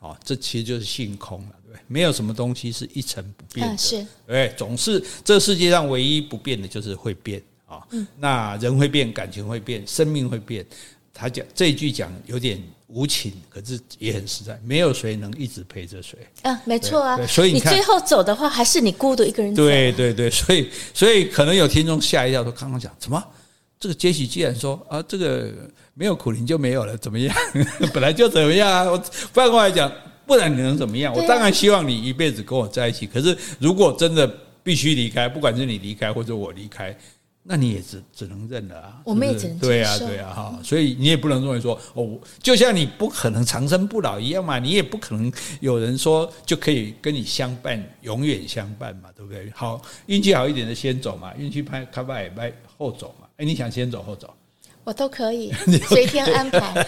[0.00, 1.52] 哦，这其实就是性空了？
[1.86, 7.82] 没有什么东西是一成不变的，是，对，总是这世界上唯一不变的就是会变啊。
[8.18, 10.64] 那人会变，感情会变，生命会变。
[11.12, 14.58] 他讲这一句讲有点无情，可是也很实在。
[14.64, 17.18] 没有谁能一直陪着谁啊，没错啊。
[17.26, 19.62] 所以你，你最后走的话，还是你孤独一个人走。
[19.62, 23.22] 对对对，所以所以可能有听众吓一跳，说刚刚讲什么？
[23.78, 25.52] 这个杰西既然说啊，这个
[25.94, 27.34] 没有苦灵就没有了，怎么样？
[27.92, 28.90] 本来就怎么样啊？
[28.90, 28.98] 我
[29.32, 29.90] 反过来讲，
[30.30, 31.12] 不然你能怎么样？
[31.12, 33.04] 我当然希望你一辈子跟我在一起。
[33.04, 36.96] 可是如果真的必须离开，不管是你离开或者我离开，
[37.42, 39.00] 那你也只只能认了啊。
[39.04, 40.60] 我们也只能对啊，对啊，哈。
[40.62, 49.50] 所以你也不能认为说哦，就像你不可能长生不老一样嘛，你也不可能有人说就可以跟你相伴，永远相伴嘛，对不对？
[49.52, 53.26] 好，运气好一点的先走嘛，运气拍卡巴也拍后走嘛。
[53.38, 54.32] 哎，你想先走后走？
[54.84, 55.52] 我都可以
[55.88, 56.86] 随天安排。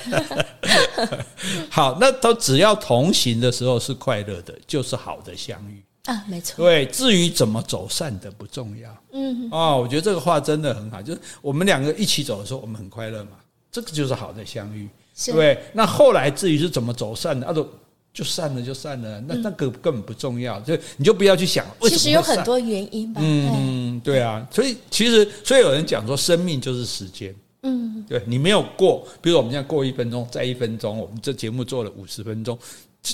[1.70, 6.64] 好，那都只要同行的时候是快乐的，就是好的相遇啊，没错。
[6.64, 8.90] 对，至于怎么走散的不重要。
[9.12, 13.32] 嗯，哦，我觉得这个话真的很好，就是我们两个一起走的时候，我们很快乐嘛，
[13.70, 14.88] 这个就是好的相遇。
[15.14, 17.68] 是对，那后来至于是怎么走散的，啊都。
[18.14, 21.64] 就散了，就散了，那那个根本不重要，就你就不要去想。
[21.84, 23.22] 其实有很多原因吧。
[23.24, 27.34] 嗯，对啊，所以其实所以有人讲说，生命就是时间。
[27.62, 32.58] 嗯，对你没有过，比如我们现在过一分钟，再一分钟，我们这节目做了五十分钟，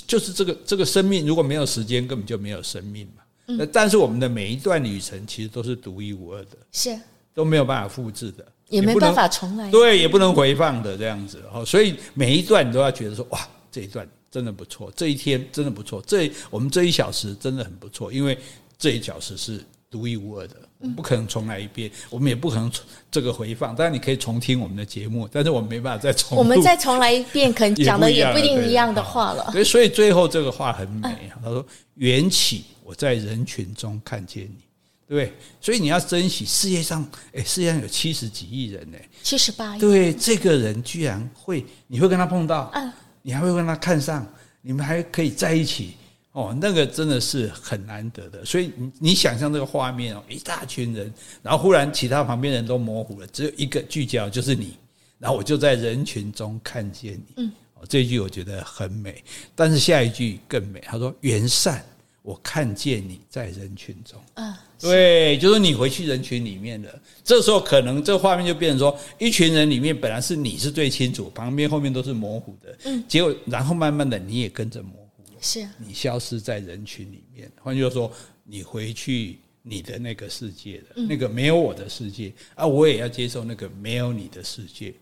[0.07, 3.23] 就是这个这个生命如果没有时间，根本就没有生命嘛。
[3.45, 6.99] 那但是我们的每一段旅程其实都是独一无二的，是
[7.33, 11.41] 都没有办法复制的，也没办法重来，对，也不能回放的这样子。
[11.53, 13.39] 哦，所以每一段你都要觉得说，哇，
[13.71, 14.07] 这一段。
[14.31, 18.37] 真的不错，这一天真的不错，这我们这一小时真的很不错，因为
[18.77, 20.55] 这一小时是独一无二的，
[20.95, 22.71] 不可能重来一遍，我们也不可能
[23.11, 23.75] 这个回放。
[23.75, 26.37] 当然你可以重听我们的节目，但是我们没办法再重。
[26.37, 29.51] 我们再重来一遍，可能讲的也不一定一样的话了。
[29.51, 31.31] 所以，所以最后这个话很美。
[31.43, 31.65] 他说
[31.95, 34.63] ：“缘起，我在人群中看见你，
[35.07, 35.33] 对不对？
[35.59, 39.79] 所以你要珍惜世界上，哎，世界上有七十几亿人呢，七十八亿。
[39.79, 44.25] 对，这个人居然会，你会跟他碰到。”嗯你还会跟他看上，
[44.61, 45.97] 你们还可以在一起
[46.39, 48.45] 哦，那个真的是很难得的。
[48.45, 51.13] 所以你你想象这个画面哦，一大群人，
[51.43, 54.75] 然后忽然其他旁边人都模糊了，只有一个聚焦就是你，
[55.17, 57.43] 然后我就在人群中看见你。
[57.43, 59.21] 嗯，哦这一句我觉得很美，
[59.53, 60.79] 但是下一句更美。
[60.85, 61.83] 他说：“缘善，
[62.21, 64.53] 我看见你在人群中。”嗯。
[64.81, 75.08] 对，就是你回去人群里面的，这时候可能这画面就变成说，一群人里面本来是你是最清楚，旁边后面都是模糊的，嗯，结果然后慢慢的你也跟着模糊了，
[75.39, 77.51] 是你消失在人群里面。
[77.61, 78.11] 换句话说，
[78.43, 84.93] 你回去你的那个世界的，那个没有我的世界啊，我也要接受那个没有你的世界。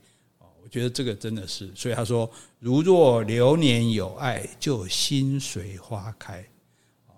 [0.63, 2.29] 我觉得这个真的是，所以他说，
[2.59, 6.45] 如若流年有爱，就心随花开。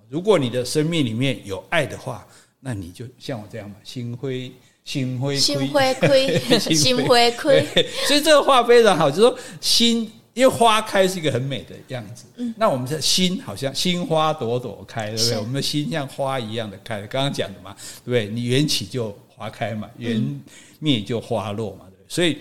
[0.07, 2.27] 如果你的生命里面有爱的话。
[2.61, 4.51] 那你就像我这样嘛，心灰
[4.83, 7.65] 心灰心灰灰 心灰灰，
[8.05, 12.25] 所以这个话非常好，就是说心，因为花开是一个很美的样子。
[12.37, 15.37] 嗯，那我们的心好像心花朵朵开，对不对？
[15.37, 18.27] 我们的心像花一样的开，刚刚讲的嘛，对不对？
[18.27, 20.41] 你缘起就花开嘛，缘
[20.79, 21.97] 灭就花落嘛，对。
[22.07, 22.37] 所以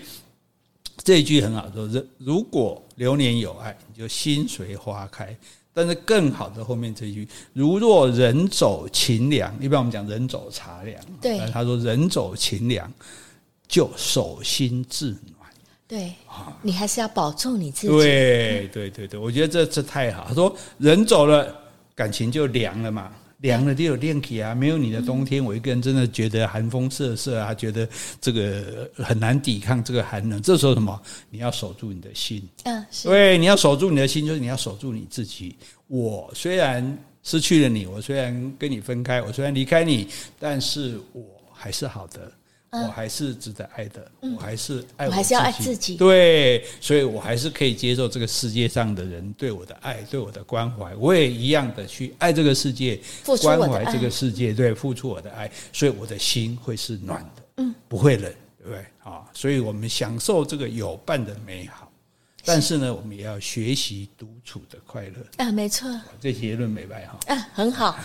[1.03, 1.87] 这一句很好，说
[2.17, 5.35] 如果流年有爱，你就心随花开。
[5.71, 12.91] 但是更好的后面这一句，如若人走情凉，一般我们讲人走茶凉，对，他说人走情凉，
[13.65, 15.38] 就手心自暖。
[15.89, 16.13] 对，
[16.61, 17.87] 你还是要保重你自己。
[17.87, 20.23] 对，对，对，对，我觉得这这太好。
[20.29, 21.51] 他说人走了，
[21.95, 23.11] 感情就凉了嘛。
[23.39, 27.87] 凉了就有电气啊，没有你的冬天，我一个人真的觉得寒风瑟瑟啊，觉得
[28.19, 30.41] 这个很难抵抗这个寒冷。
[30.41, 31.01] 这时候什么？
[31.29, 35.55] 你要守住你的心，嗯，对，你要守住你的心，就是你要守住你自己。
[35.87, 41.23] 我虽然失去了你，我虽然跟你分开，我虽然离开你，但是我
[41.53, 42.29] 还是好的。
[42.71, 45.95] 我还是值得爱的，我还是爱我，我还是要爱自己。
[45.95, 50.95] 对，所以我还是可以接受这个世界上的人对我的爱，对我的关怀。
[50.95, 52.99] 我也一样的去爱这个世界，
[53.41, 58.85] 关怀这个世界，对，付出我的爱，所以我的心会是暖的，嗯，不会冷，对不对？
[59.03, 61.88] 啊，所以我们享受这个有伴的美好。
[62.45, 65.89] 但是呢，我们也要学习独处的快乐啊，没错，
[66.21, 67.95] 这结论没白哈，啊，很好，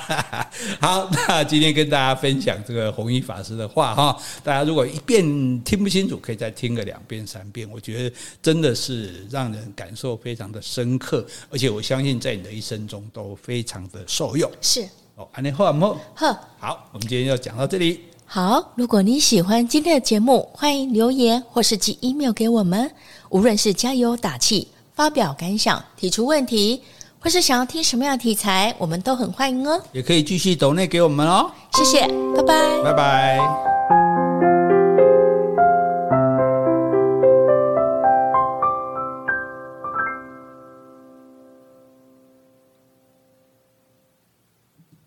[0.80, 5.22] 好，那今天跟大家分享这个弘一法师的话哈，大家如果一遍
[5.62, 14.50] 听不清楚，可以再听个两遍三遍，我觉得真的是让人感受非常的深刻，而且我相信在你的一生中都非常的受用。
[14.60, 16.00] 是哦，安尼好唔好？
[16.14, 18.00] 好，好，我们今天就讲到这里。
[18.30, 22.90] 好，如果你喜欢今天的节目，欢迎留言或是寄 email 给我们。
[23.30, 26.82] 无论是加油打气、发表感想、提出问题，
[27.20, 29.80] 或是想要听什么样的题材，我们都很欢迎哦。
[29.92, 31.50] 也可以继续抖内给我们哦。
[31.74, 32.06] 谢谢，
[32.36, 34.17] 拜拜，拜拜。